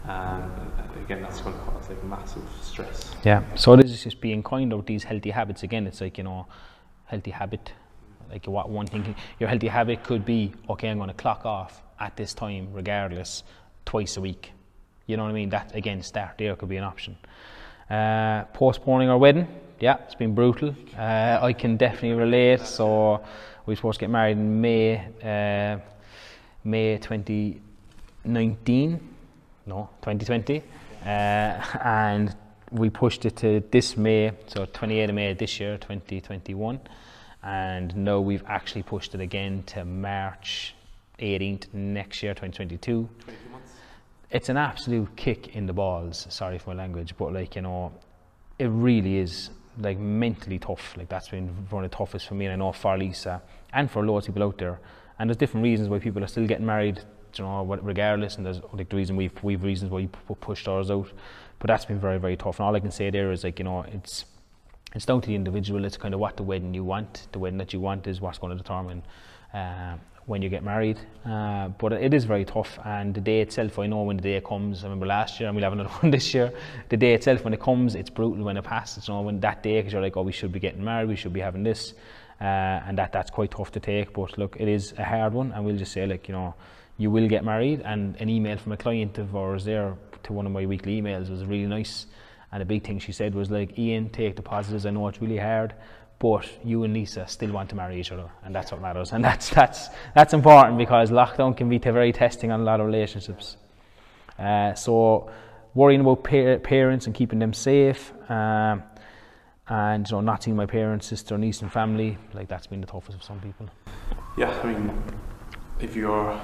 [0.09, 0.50] Um,
[1.05, 3.14] again, that's going to cause like massive stress.
[3.24, 3.44] Yeah.
[3.55, 5.62] So it is just being kind of these healthy habits.
[5.62, 6.48] Again, it's like you know,
[7.05, 7.72] healthy habit.
[8.28, 10.88] Like what one thing, your healthy habit could be okay.
[10.88, 13.44] I'm going to clock off at this time, regardless,
[13.85, 14.52] twice a week.
[15.06, 15.48] You know what I mean?
[15.50, 17.16] That again, start there could be an option.
[17.90, 19.48] Uh, postponing our wedding,
[19.80, 20.74] yeah, it's been brutal.
[20.96, 22.60] Uh, I can definitely relate.
[22.60, 23.20] So
[23.66, 25.78] we were supposed to get married in May, uh,
[26.64, 29.00] May 2019,
[29.66, 30.62] no, 2020,
[31.04, 31.08] uh,
[31.84, 32.36] and
[32.70, 36.80] we pushed it to this May, so 28th of May this year, 2021,
[37.42, 40.74] and now we've actually pushed it again to March
[41.18, 43.08] 18th next year, 2022
[44.33, 46.27] it's an absolute kick in the balls.
[46.31, 47.92] Sorry for my language, but like you know,
[48.59, 50.97] it really is like mentally tough.
[50.97, 53.42] Like that's been one of the toughest for me, and I know for Lisa
[53.73, 54.81] and for loads of people out there.
[55.18, 57.01] And there's different reasons why people are still getting married,
[57.37, 58.37] you know, regardless.
[58.37, 61.12] And there's like the reason we've we've reasons why we pu- pushed ours out.
[61.59, 62.59] But that's been very very tough.
[62.59, 64.25] And all I can say there is like you know, it's
[64.95, 65.85] it's down to the individual.
[65.85, 67.29] It's kind of what the wedding you want.
[67.33, 69.03] The wedding that you want is what's going to determine
[69.53, 70.98] uh, when you get married.
[71.24, 72.78] Uh, but it is very tough.
[72.85, 74.82] And the day itself, I know when the day comes.
[74.82, 76.52] I remember last year, and we'll have another one this year.
[76.88, 79.08] The day itself, when it comes, it's brutal when it passes.
[79.08, 81.16] You know, when that day, because you're like, oh, we should be getting married, we
[81.16, 81.94] should be having this,
[82.40, 84.12] uh, and that that's quite tough to take.
[84.12, 86.54] But look, it is a hard one, and we'll just say like, you know,
[86.98, 87.80] you will get married.
[87.85, 91.30] And an email from a client of ours there to one of my weekly emails
[91.30, 92.06] was really nice.
[92.52, 94.85] And a big thing she said was like, Ian, take the positives.
[94.85, 95.74] I know it's really hard,
[96.22, 99.12] but you and Lisa still want to marry each other, and that's what matters.
[99.12, 102.87] And that's that's that's important because lockdown can be very testing on a lot of
[102.87, 103.56] relationships.
[104.38, 105.28] Uh, so
[105.74, 108.85] worrying about pa- parents and keeping them safe, um,
[109.66, 112.87] and you know not seeing my parents, sister, niece, and family, like that's been the
[112.87, 113.68] toughest for some people.
[114.38, 115.02] Yeah, I mean,
[115.80, 116.40] if you're,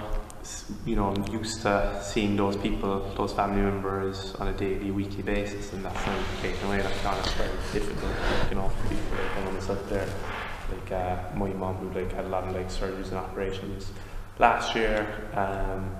[0.85, 5.23] you know, I'm used to seeing those people, those family members on a daily, weekly
[5.23, 8.13] basis, and that's now taken away, that's kind of very difficult,
[8.51, 10.09] you know, for people like I know myself there.
[10.71, 13.91] Like uh, my mum, who like had a lot of like surgeries and operations
[14.39, 15.97] last year, um,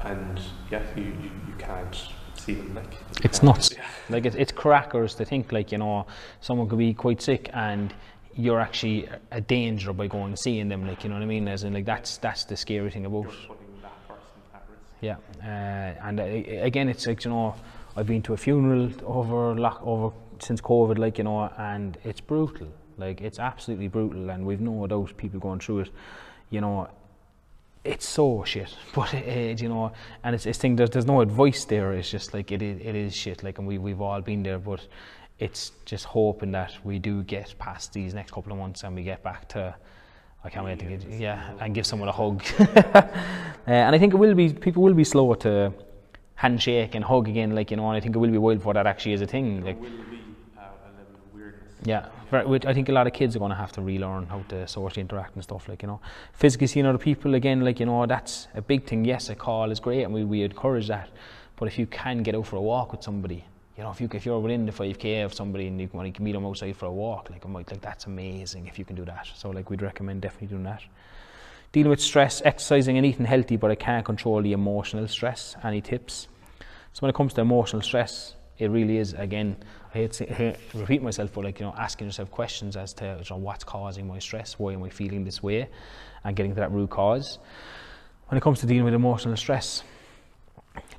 [0.00, 1.96] and yeah, you, you, you can't
[2.34, 2.92] see them like.
[3.22, 3.72] It's nuts.
[3.72, 3.84] Yeah.
[4.08, 6.06] Like it's, it's crackers to think like you know
[6.40, 7.94] someone could be quite sick and
[8.36, 10.86] you're actually a danger by going and seeing them.
[10.86, 11.48] Like you know what I mean?
[11.48, 13.24] As in like that's that's the scary thing about.
[13.24, 14.82] You're putting that person at risk.
[15.00, 16.24] Yeah, uh, and uh,
[16.64, 17.54] again, it's like you know,
[17.96, 22.20] I've been to a funeral over lock over since COVID, like you know, and it's
[22.20, 22.68] brutal.
[22.98, 25.90] Like it's absolutely brutal, and we've no doubt people going through it.
[26.50, 26.88] You know,
[27.84, 28.74] it's so shit.
[28.94, 29.18] But uh,
[29.56, 30.76] you know, and it's it's thing.
[30.76, 31.92] There's there's no advice there.
[31.92, 33.42] It's just like it is it is shit.
[33.42, 34.86] Like, and we we've all been there, but
[35.38, 39.02] it's just hoping that we do get past these next couple of months and we
[39.02, 39.74] get back to.
[40.44, 42.42] I can't wait to get yeah and give someone a hug.
[42.58, 43.02] uh,
[43.66, 45.72] and I think it will be people will be slower to
[46.36, 47.54] handshake and hug again.
[47.54, 49.22] Like you know, and I think it will be a while before that actually is
[49.22, 49.64] a thing.
[49.64, 50.20] Like There will be
[50.56, 51.72] uh, a level of weirdness.
[51.84, 54.68] yeah, I think a lot of kids are going to have to relearn how to
[54.68, 55.68] socially interact and stuff.
[55.68, 56.00] Like you know,
[56.32, 57.62] physically seeing other people again.
[57.62, 59.04] Like you know, that's a big thing.
[59.04, 61.10] Yes, a call is great, and we, we encourage that.
[61.56, 63.44] But if you can get out for a walk with somebody,
[63.76, 66.10] you know, if you if you're within the five k of somebody and you can,
[66.12, 68.84] can meet them outside for a walk, like I'm like, like that's amazing if you
[68.84, 69.28] can do that.
[69.34, 70.82] So like we'd recommend definitely doing that.
[71.72, 75.56] Dealing with stress, exercising and eating healthy, but I can't control the emotional stress.
[75.62, 76.28] Any tips?
[76.94, 79.56] So when it comes to emotional stress, it really is again.
[79.94, 83.24] I hate to repeat myself, but like you know, asking yourself questions as to you
[83.28, 85.68] know, what's causing my stress, why am I feeling this way,
[86.24, 87.38] and getting to that root cause.
[88.28, 89.82] When it comes to dealing with emotional stress,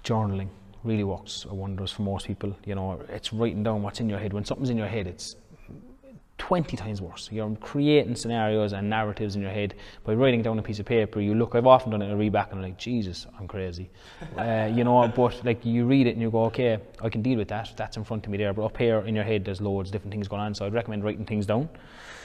[0.04, 0.50] journaling
[0.88, 2.56] really works wonders for most people.
[2.66, 4.34] You know, it's writing down what's in your head.
[4.34, 5.36] When something's in your head, it's
[6.38, 7.30] 20 times worse.
[7.32, 11.20] You're creating scenarios and narratives in your head by writing down a piece of paper.
[11.20, 13.90] You look, I've often done it I read back and I'm like, Jesus, I'm crazy.
[14.38, 17.38] uh, you know, but like you read it and you go, okay, I can deal
[17.38, 17.74] with that.
[17.76, 18.54] That's in front of me there.
[18.54, 20.54] But up here in your head, there's loads of different things going on.
[20.54, 21.70] So I'd recommend writing things down.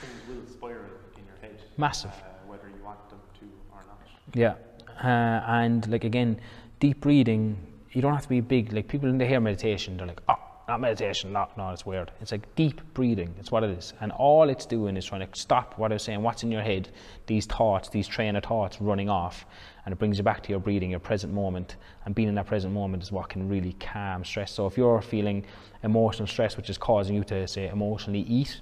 [0.01, 0.85] Things will spiral
[1.17, 1.61] in your head.
[1.77, 2.11] Massive.
[2.11, 3.99] Uh, whether you want them to or not.
[4.33, 4.55] Yeah,
[5.03, 6.39] uh, and like again,
[6.79, 7.57] deep breathing.
[7.93, 8.73] You don't have to be big.
[8.73, 11.31] Like people when they hear meditation, they're like, ah, "Oh, not meditation.
[11.31, 13.35] No, no, it's weird." It's like deep breathing.
[13.39, 16.03] It's what it is, and all it's doing is trying to stop what I was
[16.03, 16.23] saying.
[16.23, 16.89] What's in your head?
[17.27, 19.45] These thoughts, these train of thoughts running off,
[19.85, 21.75] and it brings you back to your breathing, your present moment.
[22.05, 24.51] And being in that present moment is what can really calm stress.
[24.51, 25.45] So if you're feeling
[25.83, 28.61] emotional stress, which is causing you to say emotionally eat,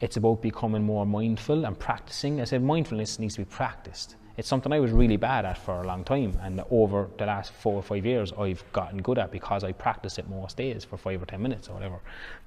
[0.00, 2.40] it's about becoming more mindful and practicing.
[2.40, 4.16] I said mindfulness needs to be practiced.
[4.38, 7.52] It's something I was really bad at for a long time, and over the last
[7.52, 10.96] four or five years, I've gotten good at because I practice it most days for
[10.96, 11.98] five or ten minutes or whatever.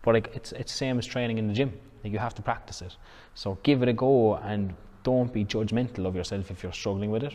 [0.01, 1.73] But like, it's it's same as training in the gym.
[2.01, 2.95] Like you have to practice it.
[3.35, 4.73] So give it a go and
[5.03, 7.33] don't be judgmental of yourself if you're struggling with it.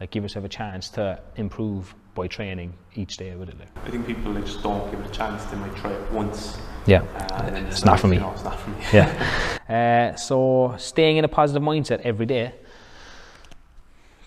[0.00, 3.56] Like give yourself a chance to improve by training each day with it.
[3.84, 5.44] I think people just don't give it a chance.
[5.44, 6.56] They might try it once.
[6.86, 8.16] Yeah, uh, it's it's not like, for me.
[8.16, 8.76] You know, it's not for me.
[8.90, 9.54] yeah.
[9.68, 12.54] Uh, so staying in a positive mindset every day.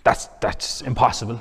[0.03, 1.39] That's that's impossible.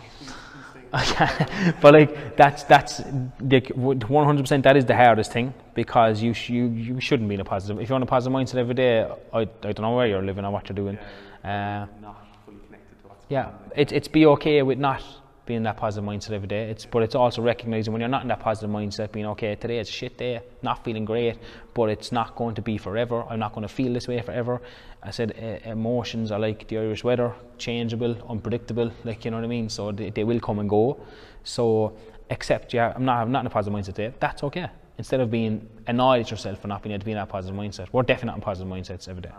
[1.80, 3.00] but like that's that's
[3.40, 4.64] like one hundred percent.
[4.64, 7.80] That is the hardest thing because you sh- you you shouldn't be in a positive.
[7.80, 10.44] If you're in a positive mindset every day, I, I don't know where you're living
[10.44, 10.98] or what you're doing.
[11.44, 13.72] Uh, not fully connected to what's yeah, going on.
[13.76, 15.02] it's it's be okay with not
[15.46, 16.70] being in that positive mindset every day.
[16.70, 19.54] It's but it's also recognizing when you're not in that positive mindset, being okay.
[19.56, 21.38] Today is a shit day, not feeling great,
[21.74, 23.24] but it's not going to be forever.
[23.28, 24.60] I'm not going to feel this way forever.
[25.02, 28.92] I said uh, emotions are like the Irish weather, changeable, unpredictable.
[29.04, 29.68] Like you know what I mean.
[29.68, 31.00] So they, they will come and go.
[31.44, 31.96] So
[32.30, 34.14] accept, yeah, I'm not I'm not in a positive mindset today.
[34.20, 34.68] That's okay.
[34.98, 37.58] Instead of being annoyed at yourself for not being able to be in that positive
[37.58, 39.32] mindset, we're definitely not in positive mindsets every day.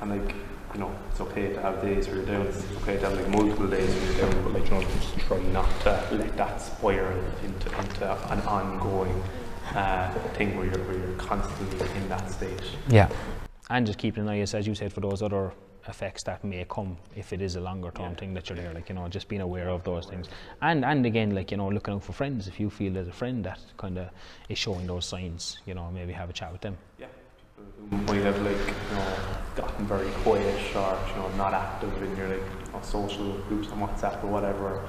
[0.00, 0.34] And like,
[0.74, 2.46] you know, it's okay to have days where you're down.
[2.46, 5.18] It's okay to have like multiple days where you're down, but like, you know, just
[5.18, 9.22] try not to let that spiral into into an ongoing
[9.74, 12.62] uh, thing where you're where you're constantly in that state.
[12.88, 13.08] Yeah.
[13.70, 15.52] And just keeping an eye, as you said, for those other
[15.88, 18.72] effects that may come if it is a longer term thing that you're there.
[18.72, 20.28] Like, you know, just being aware of those things.
[20.60, 22.46] And and again, like, you know, looking out for friends.
[22.46, 24.08] If you feel there's a friend that kind of
[24.48, 26.76] is showing those signs, you know, maybe have a chat with them.
[26.98, 27.17] Yeah, people
[27.90, 29.16] who might have like you know
[29.56, 33.68] gotten very quiet or you know not active in your like you know, social groups
[33.68, 34.82] on WhatsApp or whatever.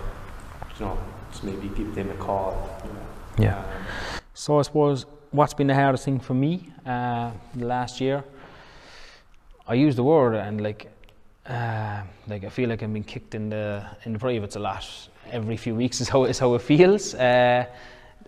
[0.80, 0.98] You know,
[1.32, 2.82] just maybe give them a call.
[2.86, 3.08] You know.
[3.38, 3.64] Yeah.
[4.34, 8.24] So I suppose what's been the hardest thing for me uh, the last year?
[9.68, 10.92] I use the word and like,
[11.46, 14.86] uh, like I feel like I'm being kicked in the in the privates a lot.
[15.32, 17.14] Every few weeks is how is how it feels.
[17.14, 17.66] Uh,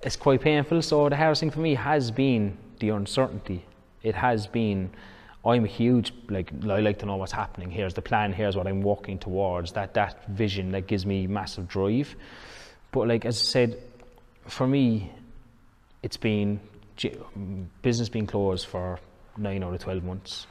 [0.03, 0.81] it's quite painful.
[0.81, 3.63] So the hardest thing for me has been the uncertainty.
[4.03, 4.91] It has been
[5.43, 7.71] I'm a huge like I like to know what's happening.
[7.71, 8.31] Here's the plan.
[8.31, 9.71] Here's what I'm walking towards.
[9.71, 12.15] That that vision that gives me massive drive.
[12.91, 13.83] But like as I said,
[14.47, 15.11] for me,
[16.03, 16.59] it's been
[17.81, 18.99] business being closed for
[19.37, 20.45] nine out of twelve months,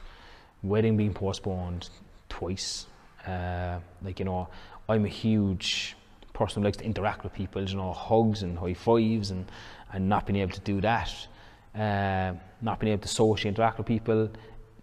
[0.63, 1.89] wedding being postponed
[2.29, 2.87] twice.
[3.25, 4.49] Uh, like you know,
[4.89, 5.97] I'm a huge
[6.33, 7.63] person who likes to interact with people.
[7.63, 9.47] You know, hugs and high fives and
[9.93, 11.15] and not being able to do that.
[11.77, 12.33] Uh,
[12.63, 14.31] not being able to socially interact with people,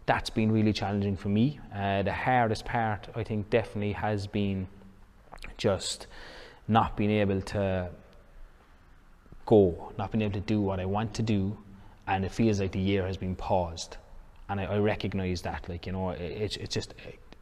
[0.06, 1.60] that's been really challenging for me.
[1.76, 4.68] Uh, the hardest part, I think, definitely has been
[5.58, 6.08] just
[6.68, 7.90] not being able to
[9.46, 11.58] go, not being able to do what I want to do,
[12.08, 13.98] and it feels like the year has been paused.
[14.50, 16.94] And I, I recognise that, like you know, it, it's it's just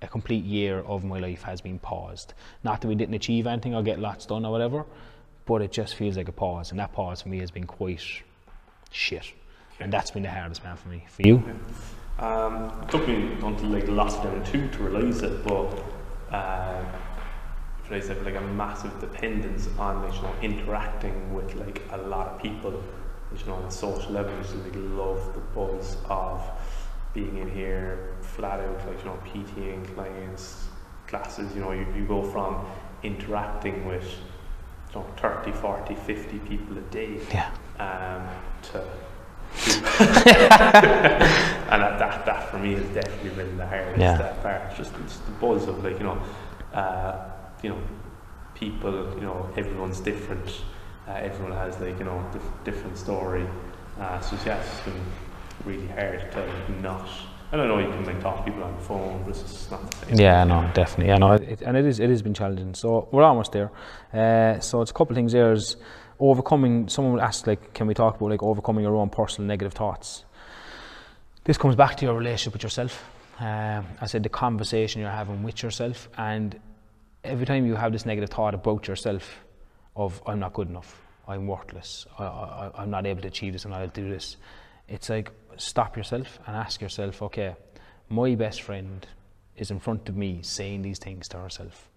[0.02, 2.34] a complete year of my life has been paused.
[2.64, 4.86] Not that we didn't achieve anything or get lots done or whatever,
[5.46, 8.02] but it just feels like a pause, and that pause for me has been quite
[8.92, 9.34] shit.
[9.80, 11.06] And that's been the hardest man for me.
[11.10, 11.44] For you?
[12.20, 15.84] Um, it took me until like lockdown two to realise it, but
[16.32, 16.82] uh,
[17.84, 21.98] should I say like a massive dependence on like, you know interacting with like a
[21.98, 22.72] lot of people,
[23.38, 24.34] you know on a social level.
[24.42, 26.42] Just like love the buzz of
[27.14, 30.68] being in here, flat out like you know PTing clients,
[31.08, 31.54] classes.
[31.54, 32.66] You know you, you go from
[33.04, 34.06] interacting with
[34.94, 37.52] you know 30, 40, 50 people a day Yeah.
[37.78, 38.26] um,
[38.72, 38.82] to
[40.00, 44.18] and that, that, that for me has definitely been the hardest Yeah.
[44.18, 44.62] that part.
[44.70, 46.18] It's just it's the buzz of like you know,
[46.74, 47.30] uh,
[47.64, 47.80] you know,
[48.54, 48.92] people.
[49.16, 50.62] You know, everyone's different.
[51.08, 53.46] Uh, everyone has like you know dif- different story.
[54.00, 55.02] Uh, so yeah, it's been
[55.66, 57.08] really hard to like, not.
[57.52, 57.78] I don't know.
[57.80, 60.20] You can like talk to people on the phone, but it's just not the same.
[60.20, 61.08] Yeah, no, definitely.
[61.08, 62.00] Yeah, no, it, and it is.
[62.00, 62.74] It has been challenging.
[62.74, 63.72] So we're almost there.
[64.14, 65.32] Uh, so it's a couple of things.
[65.32, 65.54] there.
[65.54, 65.78] Is
[66.20, 66.88] overcoming.
[66.88, 70.26] Someone would ask, like, can we talk about like overcoming your own personal negative thoughts?
[71.44, 73.04] This comes back to your relationship with yourself.
[73.40, 76.60] Um, I said the conversation you're having with yourself, and
[77.24, 79.44] every time you have this negative thought about yourself,
[79.96, 83.74] of I'm not good enough, I'm worthless, I, I'm not able to achieve this, and
[83.74, 84.38] I'll do this.
[84.88, 87.56] It's like stop yourself and ask yourself, okay,
[88.10, 89.06] my best friend
[89.58, 91.90] is in front of me saying these things to herself.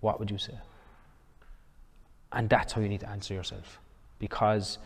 [0.00, 0.54] What would you say?
[2.34, 3.80] And that's how you need to answer yourself,
[4.18, 4.78] because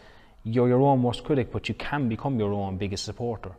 [0.44, 3.52] you're your own worst critic, but you can become your own biggest supporter.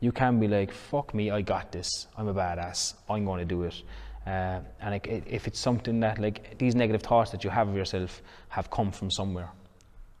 [0.00, 1.88] You can be like, fuck me, I got this.
[2.18, 2.94] I'm a badass.
[3.08, 3.82] I'm going to do it.
[4.26, 8.20] Uh, and if it's something that, like, these negative thoughts that you have of yourself
[8.48, 9.50] have come from somewhere,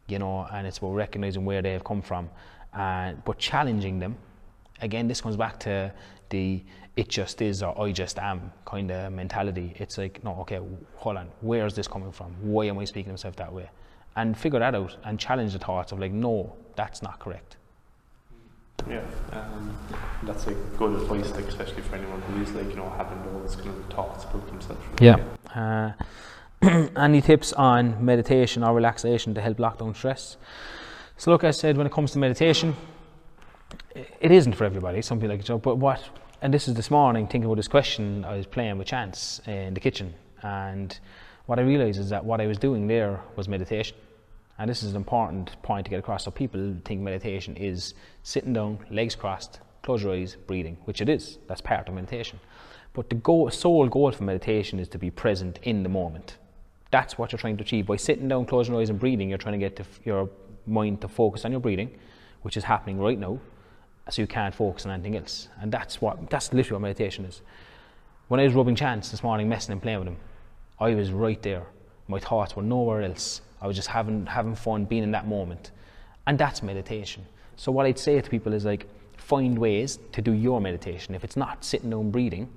[0.06, 2.30] you know, and it's about recognizing where they have come from,
[2.72, 4.16] and but challenging them.
[4.80, 5.92] Again, this comes back to
[6.30, 6.62] the
[6.96, 9.74] it just is or I just am kind of mentality.
[9.76, 10.60] It's like, no, okay,
[10.96, 12.34] hold on, where is this coming from?
[12.40, 13.68] Why am I speaking to myself that way?
[14.16, 17.56] And figure that out and challenge the thoughts of like, no, that's not correct.
[18.88, 19.76] Yeah, um,
[20.22, 23.40] that's like good advice, like especially for anyone who is like you know having all
[23.40, 24.80] those kind of thoughts about themselves.
[25.00, 25.16] Yeah.
[25.54, 25.92] Uh,
[26.96, 30.36] any tips on meditation or relaxation to help lock down stress?
[31.16, 32.76] So, look, I said when it comes to meditation,
[33.94, 35.02] it isn't for everybody.
[35.02, 36.02] Some people like it, but what?
[36.42, 38.22] And this is this morning thinking about this question.
[38.26, 40.98] I was playing with Chance in the kitchen, and
[41.46, 43.96] what I realised is that what I was doing there was meditation.
[44.58, 46.24] And this is an important point to get across.
[46.24, 51.08] So people think meditation is sitting down, legs crossed, close your eyes, breathing, which it
[51.08, 51.38] is.
[51.46, 52.38] That's part of meditation.
[52.92, 56.36] But the goal, sole goal for meditation is to be present in the moment.
[56.90, 57.86] That's what you're trying to achieve.
[57.86, 60.28] By sitting down, closing your eyes, and breathing, you're trying to get your
[60.66, 61.98] mind to focus on your breathing,
[62.42, 63.40] which is happening right now,
[64.10, 65.48] so you can't focus on anything else.
[65.60, 67.42] And that's what that's literally what meditation is.
[68.28, 70.16] When I was rubbing Chance this morning, messing and playing with him,
[70.78, 71.66] I was right there.
[72.08, 73.40] My thoughts were nowhere else.
[73.60, 75.72] I was just having having fun, being in that moment,
[76.26, 77.24] and that's meditation.
[77.56, 81.14] So what I'd say to people is like, find ways to do your meditation.
[81.14, 82.48] If it's not sitting down breathing,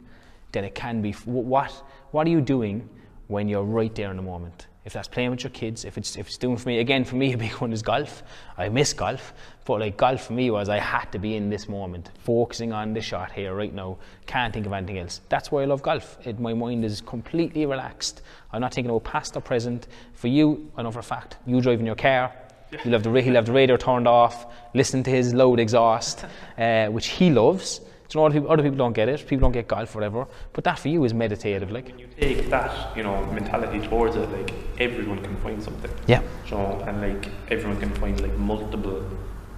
[0.51, 1.11] then it can be.
[1.11, 1.71] What
[2.11, 2.87] what are you doing
[3.27, 4.67] when you're right there in the moment?
[4.85, 7.15] If that's playing with your kids, if it's if it's doing for me again for
[7.15, 8.23] me a big one is golf.
[8.57, 9.33] I miss golf,
[9.65, 12.93] but like golf for me was I had to be in this moment, focusing on
[12.93, 13.97] the shot here right now.
[14.25, 15.21] Can't think of anything else.
[15.29, 16.17] That's why I love golf.
[16.25, 18.21] It, my mind is completely relaxed.
[18.53, 19.87] I'm not thinking about past or present.
[20.13, 22.33] For you, I know for a fact, you driving your car,
[22.81, 26.25] he'll have the he'll have the radio turned off, listen to his loud exhaust,
[26.57, 27.81] uh, which he loves.
[28.09, 29.25] Do you know, other people, other people don't get it.
[29.27, 30.27] People don't get golf, whatever.
[30.53, 31.85] But that for you is meditative, like.
[31.85, 35.91] When you take that, you know, mentality towards it, like everyone can find something.
[36.07, 36.23] Yeah.
[36.45, 39.05] You know, and like everyone can find like multiple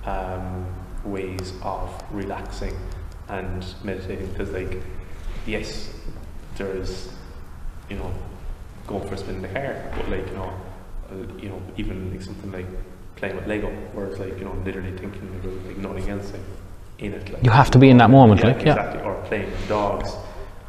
[0.03, 0.65] um,
[1.05, 2.75] ways of relaxing
[3.29, 4.27] and meditating.
[4.27, 4.81] Because like,
[5.47, 5.93] yes,
[6.57, 7.09] there's,
[7.89, 8.13] you know,
[8.85, 10.53] going for a spin in the car, but like you know,
[11.09, 12.67] uh, you know, even like something like
[13.15, 16.41] playing with Lego, where it's like you know, literally thinking about like nothing else, like
[17.01, 17.31] in it.
[17.33, 18.73] Like, You have to be in that moment, like, yeah.
[18.73, 19.01] exactly.
[19.03, 20.15] Or playing with dogs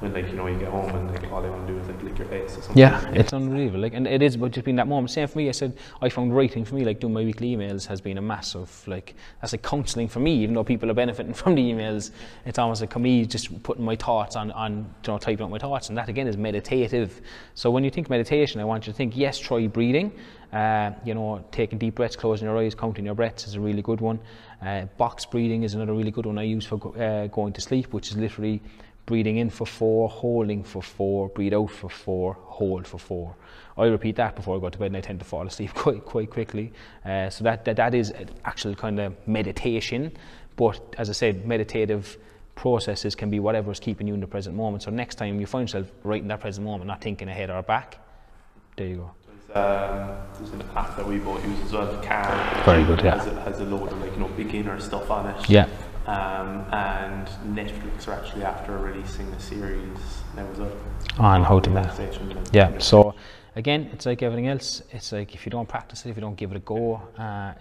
[0.02, 1.86] when like you know you get home and like all they want to do is
[1.86, 2.76] like lick your face or something.
[2.76, 3.80] Yeah, it's unbelievable.
[3.80, 5.10] Like, and it is, but just being that moment.
[5.10, 5.48] Same for me.
[5.48, 8.22] I said I found writing for me, like doing my weekly emails, has been a
[8.22, 10.34] massive like that's like counselling for me.
[10.42, 12.10] Even though people are benefiting from the emails,
[12.44, 15.50] it's almost like for me just putting my thoughts on on you know typing out
[15.50, 17.20] my thoughts, and that again is meditative.
[17.54, 20.12] So when you think meditation, I want you to think yes, try breathing.
[20.52, 23.80] Uh, you know, taking deep breaths, closing your eyes, counting your breaths is a really
[23.80, 24.20] good one.
[24.60, 27.60] Uh, box breathing is another really good one I use for go- uh, going to
[27.62, 28.60] sleep, which is literally
[29.12, 33.36] breathing in for four, holding for four, breathe out for four, hold for four.
[33.76, 36.02] I repeat that before I go to bed and I tend to fall asleep quite
[36.06, 36.72] quite quickly.
[37.04, 40.12] Uh, so that, that that is an actual kind of meditation.
[40.56, 42.16] But as I said, meditative
[42.54, 44.82] processes can be whatever is keeping you in the present moment.
[44.82, 47.60] So next time you find yourself right in that present moment, not thinking ahead or
[47.60, 47.98] back,
[48.76, 49.10] there you go.
[49.60, 52.64] Um, there's an app that we both use as well, Calm.
[52.64, 53.18] Very good, yeah.
[53.18, 55.50] Has a, has a load of like you know beginner stuff on it.
[55.50, 55.68] Yeah.
[56.06, 59.98] Um, and Netflix are actually after releasing the series
[60.36, 60.76] now as well.
[61.18, 62.76] On how to like, Yeah.
[62.78, 63.14] So
[63.54, 64.82] again, it's like everything else.
[64.90, 67.00] It's like if you don't practice it, if you don't give it a go.
[67.16, 67.52] Uh,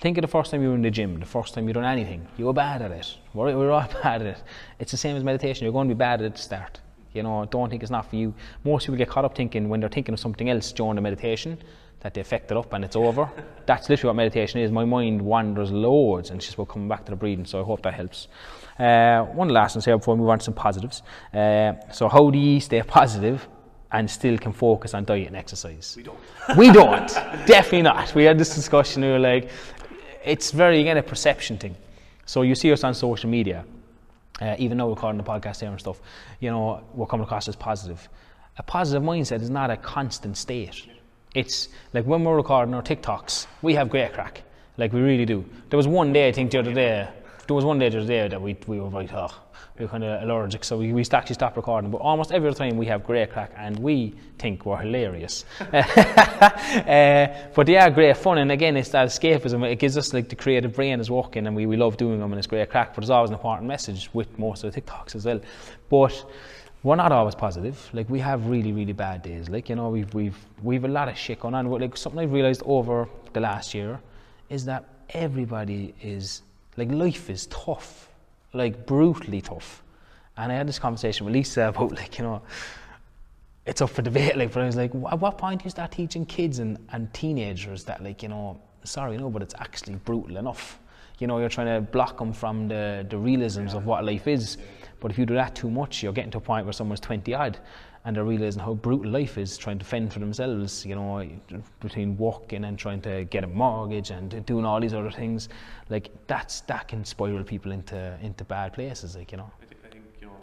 [0.00, 1.84] think of the first time you were in the gym, the first time you done
[1.84, 2.26] anything.
[2.36, 3.16] You were bad at it.
[3.34, 4.42] We're, we're all bad at it.
[4.78, 5.64] It's the same as meditation.
[5.64, 6.80] You're going to be bad at it at the start.
[7.12, 8.32] You know, don't think it's not for you.
[8.64, 11.58] Most people get caught up thinking when they're thinking of something else during the meditation
[12.02, 13.30] that they effect it up and it's over.
[13.66, 14.70] That's literally what meditation is.
[14.70, 17.44] My mind wanders loads and it's just about coming back to the breathing.
[17.44, 18.28] So I hope that helps.
[18.78, 21.02] Uh, one last one here before we move on to some positives.
[21.32, 23.46] Uh, so how do you stay positive
[23.92, 25.94] and still can focus on diet and exercise?
[25.96, 26.18] We don't.
[26.56, 27.08] We don't.
[27.46, 28.14] Definitely not.
[28.14, 29.02] We had this discussion.
[29.02, 29.50] We were like,
[30.24, 31.76] it's very again a perception thing.
[32.26, 33.64] So you see us on social media,
[34.40, 36.00] uh, even though we're recording the podcast here and stuff.
[36.40, 38.08] You know, we're coming across as positive.
[38.58, 40.86] A positive mindset is not a constant state.
[41.34, 44.42] It's like when we're recording our TikToks, we have great crack.
[44.76, 45.44] Like we really do.
[45.70, 47.08] There was one day I think the other day.
[47.46, 49.30] There was one day the other day that we we were like, oh,
[49.78, 51.90] we were kind of allergic, so we, we actually stopped recording.
[51.90, 55.46] But almost every other time we have great crack, and we think we're hilarious.
[55.60, 59.66] uh, but they are great fun, and again, it's that escapism.
[59.70, 62.32] It gives us like the creative brain is working, and we, we love doing them,
[62.32, 62.94] and it's great crack.
[62.94, 65.40] But there's always an important message with most of the TikToks as well.
[65.88, 66.24] But
[66.82, 67.88] we're not always positive.
[67.92, 69.48] Like we have really, really bad days.
[69.48, 71.66] Like you know, we've we've we've a lot of shit going on.
[71.66, 74.00] Like something I've realised over the last year
[74.48, 76.42] is that everybody is
[76.76, 78.08] like life is tough,
[78.52, 79.82] like brutally tough.
[80.36, 82.42] And I had this conversation with Lisa about like you know,
[83.64, 84.36] it's up for debate.
[84.36, 87.12] Like, but I was like, at what point do you start teaching kids and, and
[87.14, 90.80] teenagers that like you know, sorry, no, but it's actually brutal enough.
[91.20, 94.58] You know, you're trying to block them from the the realisms of what life is.
[95.02, 97.34] But if you do that too much, you're getting to a point where someone's 20
[97.34, 97.58] odd
[98.04, 101.28] and they're realizing how brutal life is, trying to fend for themselves, you know,
[101.80, 105.48] between working and trying to get a mortgage and doing all these other things.
[105.90, 109.50] Like that's that can spiral people into into bad places, like you know.
[109.60, 110.36] I think, you know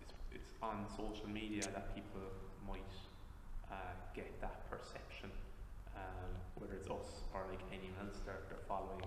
[0.00, 2.22] it's, it's, on social media that people
[2.68, 2.94] might
[3.70, 3.74] uh,
[4.14, 5.30] get that perception,
[5.96, 9.02] um, whether it's us or like anyone else they're, they're following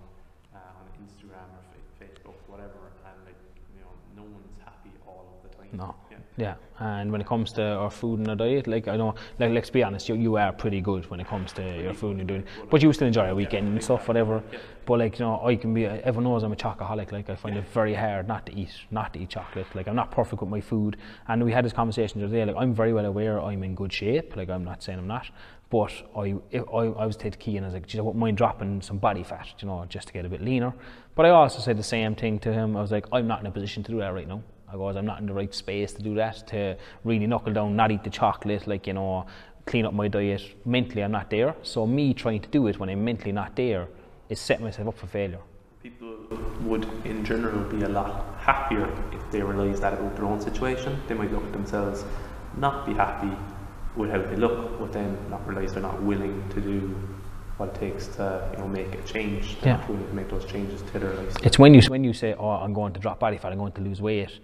[0.54, 3.40] uh, on Instagram or fa- Facebook, whatever, and like
[3.74, 5.57] you know no one's happy all of the time.
[5.72, 5.94] No.
[6.10, 6.18] Yeah.
[6.38, 9.50] Yeah, and when it comes to our food and our diet, like I know, like
[9.50, 12.28] let's be honest, you, you are pretty good when it comes to your food and
[12.28, 14.40] doing, but you still enjoy a weekend and stuff, whatever.
[14.86, 15.86] But like you know, I can be.
[15.86, 17.10] Everyone knows I'm a chocoholic.
[17.10, 19.66] Like I find it very hard not to eat, not to eat chocolate.
[19.74, 22.44] Like I'm not perfect with my food, and we had this conversation the other day.
[22.44, 24.36] Like I'm very well aware I'm in good shape.
[24.36, 25.28] Like I'm not saying I'm not,
[25.70, 28.20] but I if I, I was taking key and I was like, geez, I wouldn't
[28.20, 30.72] mind dropping some body fat, you know, just to get a bit leaner.
[31.16, 32.76] But I also said the same thing to him.
[32.76, 34.42] I was like, I'm not in a position to do that right now.
[34.70, 37.74] I goes, I'm not in the right space to do that, to really knuckle down,
[37.74, 39.26] not eat the chocolate, like, you know,
[39.64, 40.42] clean up my diet.
[40.66, 41.54] Mentally, I'm not there.
[41.62, 43.88] So, me trying to do it when I'm mentally not there
[44.28, 45.40] is setting myself up for failure.
[45.82, 46.16] People
[46.62, 51.00] would, in general, be a lot happier if they realised that about their own situation.
[51.06, 52.04] They might look at themselves,
[52.58, 53.34] not be happy
[53.96, 56.94] with how they look, but then not realise they're not willing to do
[57.56, 59.60] what it takes to, you know, make a change.
[59.60, 59.78] They're Yeah.
[59.78, 61.46] not willing to make those changes to their lifestyle.
[61.46, 63.72] It's when you when you say, "Oh, I'm going to drop body fat, I'm going
[63.72, 64.38] to lose weight,"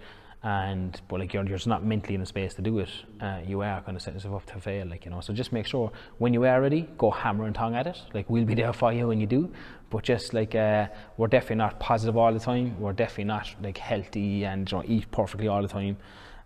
[0.45, 2.89] and but like you're, you're just not mentally in a space to do it.
[3.19, 5.19] Uh, you are kind of setting yourself up to fail, like you know.
[5.19, 7.99] So just make sure when you are ready, go hammer and tongue at it.
[8.13, 9.51] Like we'll be there for you when you do.
[9.89, 10.87] But just like uh,
[11.17, 12.79] we're definitely not positive all the time.
[12.79, 15.97] We're definitely not like healthy and you know, eat perfectly all the time.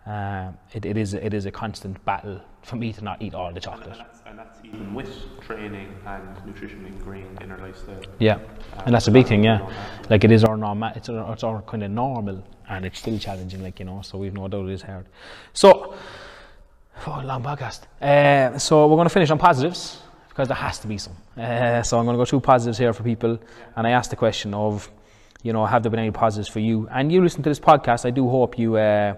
[0.06, 3.52] Uh, it, it is it is a constant battle for me to not eat all
[3.52, 3.98] the chocolate.
[4.40, 5.10] That's, even with
[5.42, 8.00] training and nutrition ingrained in our lifestyle.
[8.18, 8.38] Yeah,
[8.86, 9.44] and that's a big thing.
[9.44, 9.70] Yeah,
[10.08, 10.92] like it is our normal.
[10.96, 13.62] It's our, it's our kind of normal, and it's still challenging.
[13.62, 15.06] Like you know, so we've no doubt it is hard.
[15.52, 15.94] So,
[17.06, 17.80] oh, long podcast.
[18.00, 21.16] Uh, so we're going to finish on positives because there has to be some.
[21.36, 23.38] Uh, so I'm going to go through positives here for people,
[23.76, 24.90] and I asked the question of
[25.42, 26.88] You know, have there been any positives for you?
[26.90, 28.06] And you listen to this podcast.
[28.06, 29.14] I do hope you uh,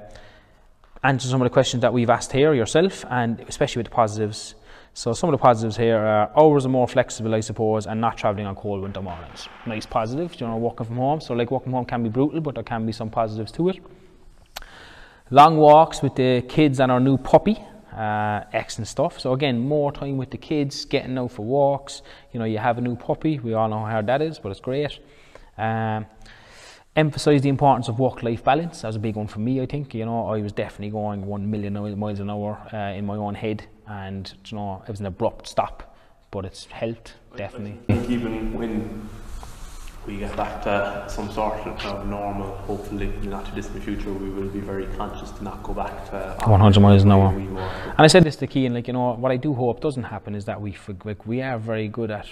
[1.05, 4.57] answer some of the questions that we've asked here yourself, and especially with the positives.
[4.95, 8.19] So some of the positives here are hours are more flexible, I suppose, and not
[8.19, 9.49] travelling on cold winter mornings.
[9.67, 11.21] Nice positive, you know, working from home.
[11.21, 13.79] So like from home can be brutal, but there can be some positives to it.
[15.31, 17.59] Long walks with the kids and our new puppy,
[17.97, 19.19] uh, excellent stuff.
[19.19, 22.03] So again, more time with the kids, getting out for walks.
[22.33, 23.39] You know, you have a new puppy.
[23.39, 24.99] We all know how that is, but it's great.
[25.57, 26.05] Um,
[26.97, 28.83] emphasize the importance of work-life balance.
[28.83, 29.61] That was a big one for me.
[29.61, 33.07] I think you know I was definitely going one million miles an hour uh, in
[33.07, 35.97] my own head, and you know it was an abrupt stop,
[36.31, 37.79] but it's helped definitely.
[37.89, 39.09] I think even when
[40.07, 44.13] we get back to some sort of normal, hopefully in the not too distant future,
[44.13, 47.33] we will be very conscious to not go back to 100 miles an hour.
[47.33, 47.47] we.
[47.47, 50.35] And I said this to Keane, like you know, what I do hope doesn't happen
[50.35, 52.27] is that we like we are very good at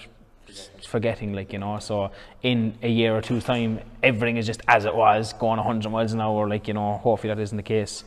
[0.87, 1.79] forgetting, like you know.
[1.79, 2.11] So
[2.43, 6.13] in a year or two's time, everything is just as it was, going 100 miles
[6.13, 6.49] an hour.
[6.49, 8.05] Like you know, hopefully that isn't the case.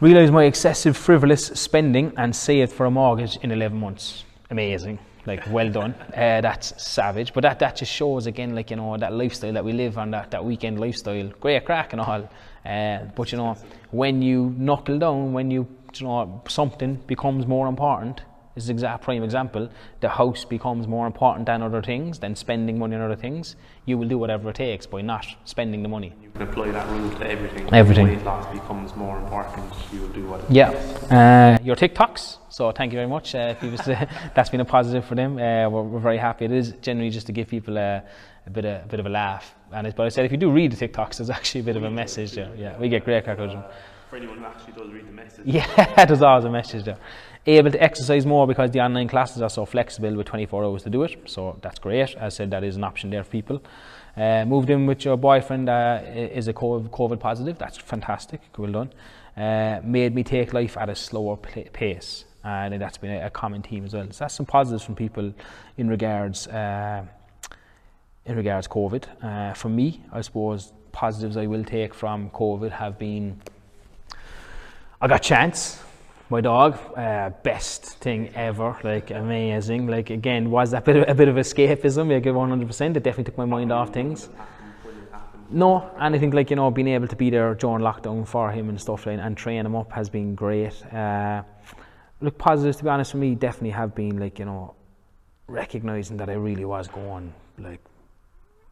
[0.00, 4.24] Realise my excessive frivolous spending and saved for a mortgage in 11 months.
[4.50, 4.98] Amazing.
[5.24, 5.94] Like well done.
[6.16, 7.32] Uh, that's savage.
[7.32, 10.10] But that, that just shows again, like you know, that lifestyle that we live on,
[10.12, 11.28] that, that weekend lifestyle.
[11.40, 12.28] Great crack and all.
[12.64, 13.56] Uh, but you know,
[13.90, 18.20] when you knuckle down, when you you know something becomes more important,
[18.56, 19.68] this is exact prime example.
[20.00, 23.54] The house becomes more important than other things, than spending money on other things.
[23.84, 26.14] You will do whatever it takes by not spending the money.
[26.22, 27.68] You can apply that rule to everything.
[27.74, 28.06] Everything.
[28.08, 29.70] Weight loss becomes more important.
[29.92, 30.70] You will do what Yeah.
[30.70, 31.12] takes.
[31.12, 32.38] Uh, your TikToks.
[32.48, 33.34] So thank you very much.
[33.34, 33.76] Uh, if you've,
[34.34, 35.34] that's been a positive for them.
[35.36, 36.46] Uh, we're, we're very happy.
[36.46, 38.02] It is generally just to give people a,
[38.46, 39.54] a bit of, a bit of a laugh.
[39.70, 41.82] And but I said if you do read the TikToks, there's actually a bit of
[41.84, 42.50] a message there.
[42.56, 43.36] Yeah, we get great crack.
[43.36, 46.96] For anyone who actually does read the message, Yeah, there's always a message there.
[47.48, 50.90] Able to exercise more because the online classes are so flexible with 24 hours to
[50.90, 51.16] do it.
[51.26, 52.16] So that's great.
[52.16, 53.62] As I said, that is an option there for people.
[54.16, 57.56] Uh, moved in with your boyfriend uh, is a COVID positive.
[57.56, 58.40] That's fantastic.
[58.58, 58.92] Well done.
[59.36, 62.24] Uh, made me take life at a slower pace.
[62.42, 64.06] And that's been a, a common theme as well.
[64.10, 65.32] So that's some positives from people
[65.76, 67.04] in regards uh,
[68.24, 69.04] in regards COVID.
[69.22, 73.40] Uh, for me, I suppose positives I will take from COVID have been
[74.98, 75.82] I got Chance,
[76.28, 79.86] my dog, uh, best thing ever, like amazing.
[79.86, 82.10] Like again, was that bit of, a bit of escapism?
[82.48, 82.96] Hundred percent.
[82.96, 84.28] It definitely took my mind off things.
[85.48, 88.50] No, and I think like you know being able to be there during lockdown for
[88.50, 90.84] him and stuff like and train him up has been great.
[90.92, 91.42] Uh,
[92.20, 94.74] look, positives to be honest for me definitely have been like you know
[95.46, 97.80] recognizing that I really was going like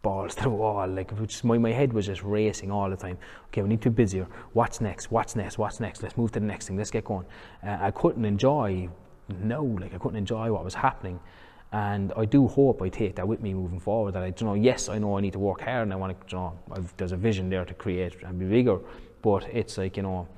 [0.05, 0.87] balls to the wall.
[0.87, 3.19] Like which my, my head was just racing all the time.
[3.49, 4.29] Okay, we need to be busier.
[4.53, 5.11] What's next?
[5.11, 5.59] What's next?
[5.59, 6.03] What's next?
[6.05, 6.77] Let's move to the next thing.
[6.77, 7.27] Let's get going.
[7.67, 8.89] Uh, I couldn't enjoy
[9.41, 11.19] no, like I couldn't enjoy what was happening.
[11.73, 14.15] And I do hope I take that with me moving forward.
[14.15, 16.13] That I, you know, yes, I know I need to work hard, and I want
[16.15, 18.79] to, you know, I've, there's a vision there to create and be bigger.
[19.23, 20.29] But it's like, you know,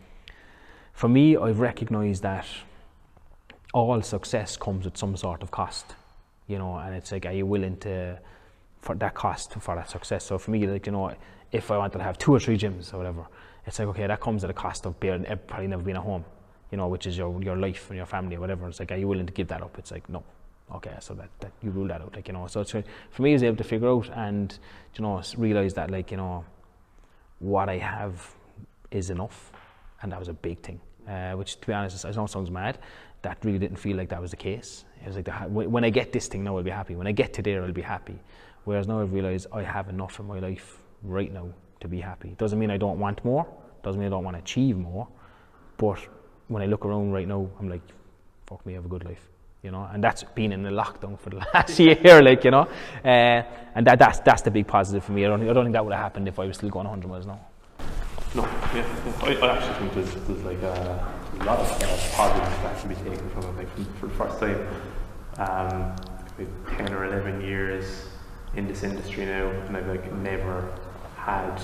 [0.92, 2.46] for me, I've recognised that
[3.74, 5.94] all success comes with some sort of cost,
[6.46, 8.18] you know, and it's like, are you willing to,
[8.80, 10.24] for that cost for that success?
[10.24, 11.12] So for me, like, you know,
[11.52, 13.26] if I wanted to have two or three gyms or whatever,
[13.66, 16.02] it's like, okay, that comes at a cost of being, eh, probably never being at
[16.02, 16.24] home,
[16.70, 18.68] you know, which is your, your life and your family or whatever.
[18.68, 19.76] It's like, are you willing to give that up?
[19.78, 20.22] It's like, no.
[20.74, 23.32] Okay, so that, that you rule that out, like, you know, so for me, I
[23.34, 24.58] was able to figure out and,
[24.96, 26.44] you know, realize that, like, you know,
[27.38, 28.34] what I have
[28.90, 29.52] is enough,
[30.02, 30.80] and that was a big thing.
[31.08, 32.78] Uh, which, to be honest, I know sounds mad.
[33.22, 34.84] That really didn't feel like that was the case.
[35.00, 36.96] It was like the, when I get this thing now, I'll be happy.
[36.96, 38.18] When I get to there, I'll be happy.
[38.66, 41.48] Whereas now I've realised I have enough in my life right now
[41.78, 42.34] to be happy.
[42.36, 43.46] Doesn't mean I don't want more.
[43.84, 45.06] Doesn't mean I don't want to achieve more.
[45.76, 46.00] But
[46.48, 47.82] when I look around right now, I'm like,
[48.44, 49.24] fuck me, I have a good life.
[49.62, 52.68] You know, and that's been in the lockdown for the last year, like you know,
[53.04, 53.42] uh,
[53.74, 55.24] and that that's that's the big positive for me.
[55.24, 57.08] I don't I don't think that would have happened if I was still going 100
[57.08, 57.40] miles an hour.
[58.34, 58.42] No,
[58.74, 58.84] yeah.
[59.22, 62.88] I, I actually think there's, there's like a, a lot of uh, positives that can
[62.88, 63.56] be taken from it.
[63.58, 64.66] Like for the first time,
[65.38, 65.96] um,
[66.76, 68.08] 10 or 11 years
[68.56, 70.68] in this industry now, and I've like never
[71.16, 71.60] had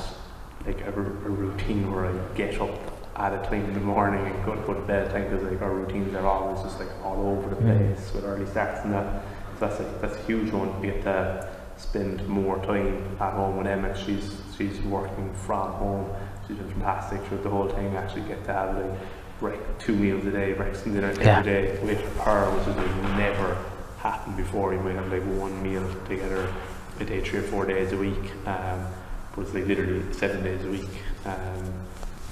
[0.67, 2.71] like a, a routine where I get up
[3.17, 5.61] at a time in the morning and go, go to bed at time because like
[5.61, 9.23] our routines are always just like all over the place with early starts and that.
[9.59, 10.81] So that's a, that's a huge one.
[10.81, 13.97] We get to spend more time at home with Emma.
[13.97, 16.11] She's she's working from home.
[16.47, 17.97] She's been fantastic throughout the whole thing.
[17.97, 18.99] Actually get to have like
[19.41, 21.43] break, two meals a day, breakfast and dinner every Yeah.
[21.43, 23.57] day with her, which has like never
[23.99, 24.73] happened before.
[24.75, 26.53] You might have like one meal together
[27.01, 28.31] a day, three or four days a week.
[28.47, 28.87] Um,
[29.35, 30.91] but it's like literally seven days a week.
[31.25, 31.73] Um,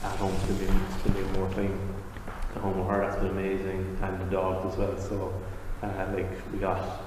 [0.03, 1.79] at home spending spending more time
[2.55, 3.01] at home with her.
[3.01, 4.99] That's been amazing, and the dogs as well.
[4.99, 5.35] So,
[5.83, 7.03] uh, like we got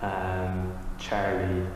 [0.00, 1.66] um, Charlie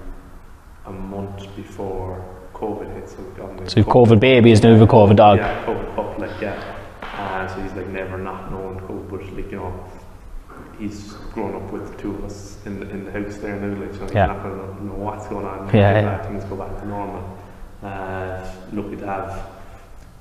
[0.87, 3.09] a month before COVID hit.
[3.09, 3.23] So,
[3.59, 5.39] like, So COVID baby is now a COVID dog.
[5.39, 6.75] Yeah, COVID pup, like yeah.
[7.03, 9.85] Uh, so he's like never not known COVID, but like you know,
[10.79, 13.59] he's grown up with the two of us in the in the house there
[13.95, 14.27] so he's Yeah.
[14.27, 15.67] not gonna know what's going on.
[15.75, 16.23] Yeah, yeah.
[16.27, 17.39] Things go back to normal.
[17.83, 19.47] Uh, lucky to have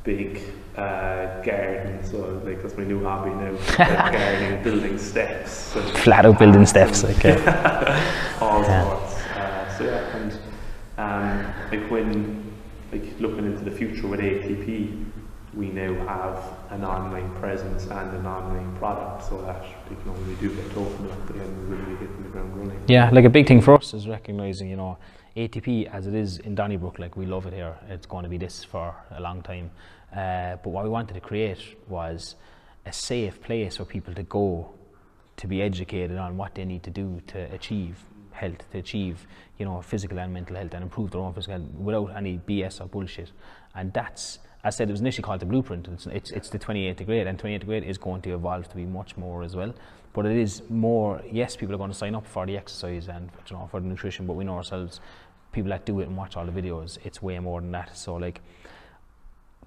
[0.03, 0.41] big
[0.77, 3.51] uh, garden, so like that's my new hobby now.
[3.79, 8.83] like gardening, building steps, Flat out building steps, like, uh, all Yeah.
[8.83, 9.15] sorts.
[9.35, 10.39] Uh, so yeah, and
[10.97, 12.43] um, like when
[12.91, 15.05] like looking into the future with ATP,
[15.55, 19.63] we now have an online presence and an online product, so that
[20.05, 22.83] know, when do get open up again, hitting the ground running.
[22.87, 24.97] Yeah, like a big thing for us is recognizing, you know,
[25.35, 27.75] ATP as it is in Donnybrook, like we love it here.
[27.89, 29.71] It's going to be this for a long time.
[30.11, 32.35] Uh, but what we wanted to create was
[32.85, 34.73] a safe place for people to go
[35.37, 37.97] to be educated on what they need to do to achieve
[38.31, 39.27] health, to achieve,
[39.57, 42.81] you know, physical and mental health and improve their own physical health without any BS
[42.81, 43.31] or bullshit.
[43.75, 45.87] And that's, I said, it was initially called the blueprint.
[45.87, 48.85] It's, it's, it's the 28th grade, and 28th grade is going to evolve to be
[48.85, 49.73] much more as well.
[50.13, 53.29] But it is more, yes, people are going to sign up for the exercise and
[53.49, 55.01] you know, for the nutrition, but we know ourselves,
[55.51, 57.97] people that do it and watch all the videos, it's way more than that.
[57.97, 58.41] So, like,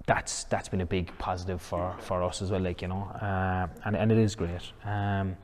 [0.05, 3.67] that's that's been a big positive for, for us as well, like you know, uh,
[3.85, 4.71] and and it is great.
[4.83, 5.37] Um,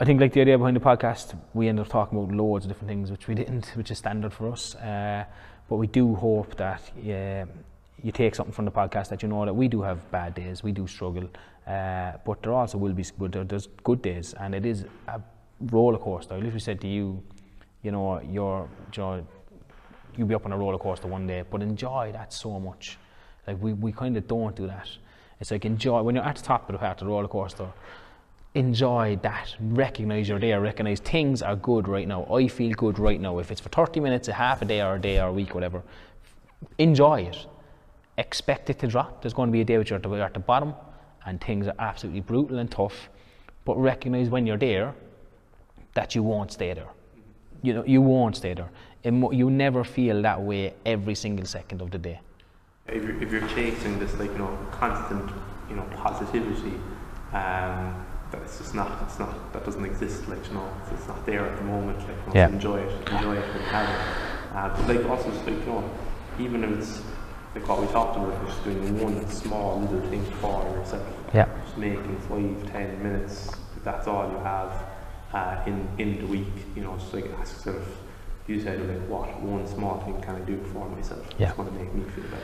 [0.00, 2.70] I think like the idea behind the podcast, we ended up talking about loads of
[2.70, 4.74] different things, which we didn't, which is standard for us.
[4.74, 5.24] Uh,
[5.68, 7.46] but we do hope that uh,
[8.02, 10.62] you take something from the podcast that you know that we do have bad days,
[10.62, 11.28] we do struggle,
[11.66, 15.20] uh, but there also will be there, there's good days, and it is a
[15.70, 16.34] roller coaster.
[16.34, 17.22] I literally said to you,
[17.82, 19.26] you know, you're, you
[20.16, 22.98] you'll be up on a roller coaster one day, but enjoy that so much.
[23.46, 24.88] Like we, we kind of don't do that.
[25.40, 27.68] It's like enjoy when you're at the top of the the roller coaster.
[28.54, 29.54] Enjoy that.
[29.60, 30.62] Recognize you're there.
[30.62, 32.24] Recognize things are good right now.
[32.32, 33.38] I feel good right now.
[33.38, 35.54] If it's for 30 minutes, a half a day, or a day, or a week,
[35.54, 35.82] whatever,
[36.78, 37.46] enjoy it.
[38.18, 39.22] Expect it to drop.
[39.22, 40.74] There's going to be a day which you're at the, you're at the bottom,
[41.26, 43.08] and things are absolutely brutal and tough.
[43.64, 44.94] But recognize when you're there
[45.94, 46.88] that you won't stay there.
[47.62, 48.70] You know, you won't stay there.
[49.02, 52.20] It you never feel that way every single second of the day.
[52.88, 55.28] if you're, if you're chasing this like you know constant
[55.68, 56.74] you know positivity
[57.32, 61.24] um that's just not it's not that doesn't exist like you know it's, it's not
[61.26, 62.48] there at the moment like you know, Yeah.
[62.48, 64.00] enjoy it enjoy it and have it
[64.56, 65.90] uh, but like also just like you know
[66.38, 66.92] even if it's
[67.56, 71.48] like what we talked about just doing one small little thing for yourself Yeah.
[71.64, 74.72] just making five ten minutes if that's all you have
[75.32, 77.86] uh, in in the week you know just like ask yourself
[78.46, 81.48] you said like what one small thing can I do for myself Yeah.
[81.48, 82.42] it's going to make me feel better.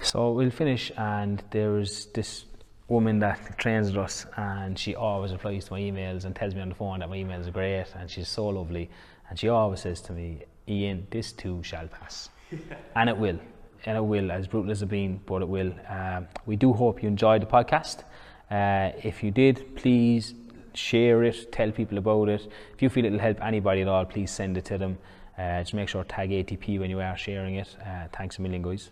[0.00, 2.44] So we'll finish, and there's this
[2.88, 6.60] woman that trains with us, and she always replies to my emails and tells me
[6.62, 8.88] on the phone that my emails are great, and she's so lovely,
[9.28, 12.30] and she always says to me, "Ian, this too shall pass,"
[12.96, 13.38] and it will,
[13.86, 15.72] and it will, as brutal as it's been, but it will.
[15.88, 18.04] Um, we do hope you enjoyed the podcast.
[18.50, 20.34] Uh, if you did, please
[20.74, 22.48] share it, tell people about it.
[22.74, 24.98] If you feel it'll help anybody at all, please send it to them.
[25.38, 27.76] Uh, just make sure tag ATP when you are sharing it.
[27.84, 28.90] Uh, thanks a million, guys.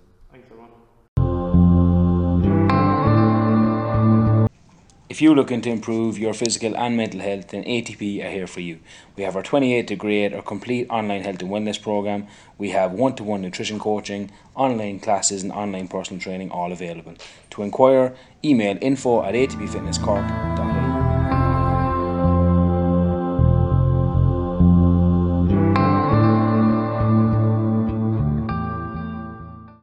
[5.12, 8.60] If you're looking to improve your physical and mental health, then ATP are here for
[8.60, 8.78] you.
[9.14, 12.28] We have our 28 degree or complete online health and wellness program.
[12.56, 17.12] We have one to one nutrition coaching, online classes, and online personal training all available.
[17.50, 21.01] To inquire, email info at atpfitnesscork.com.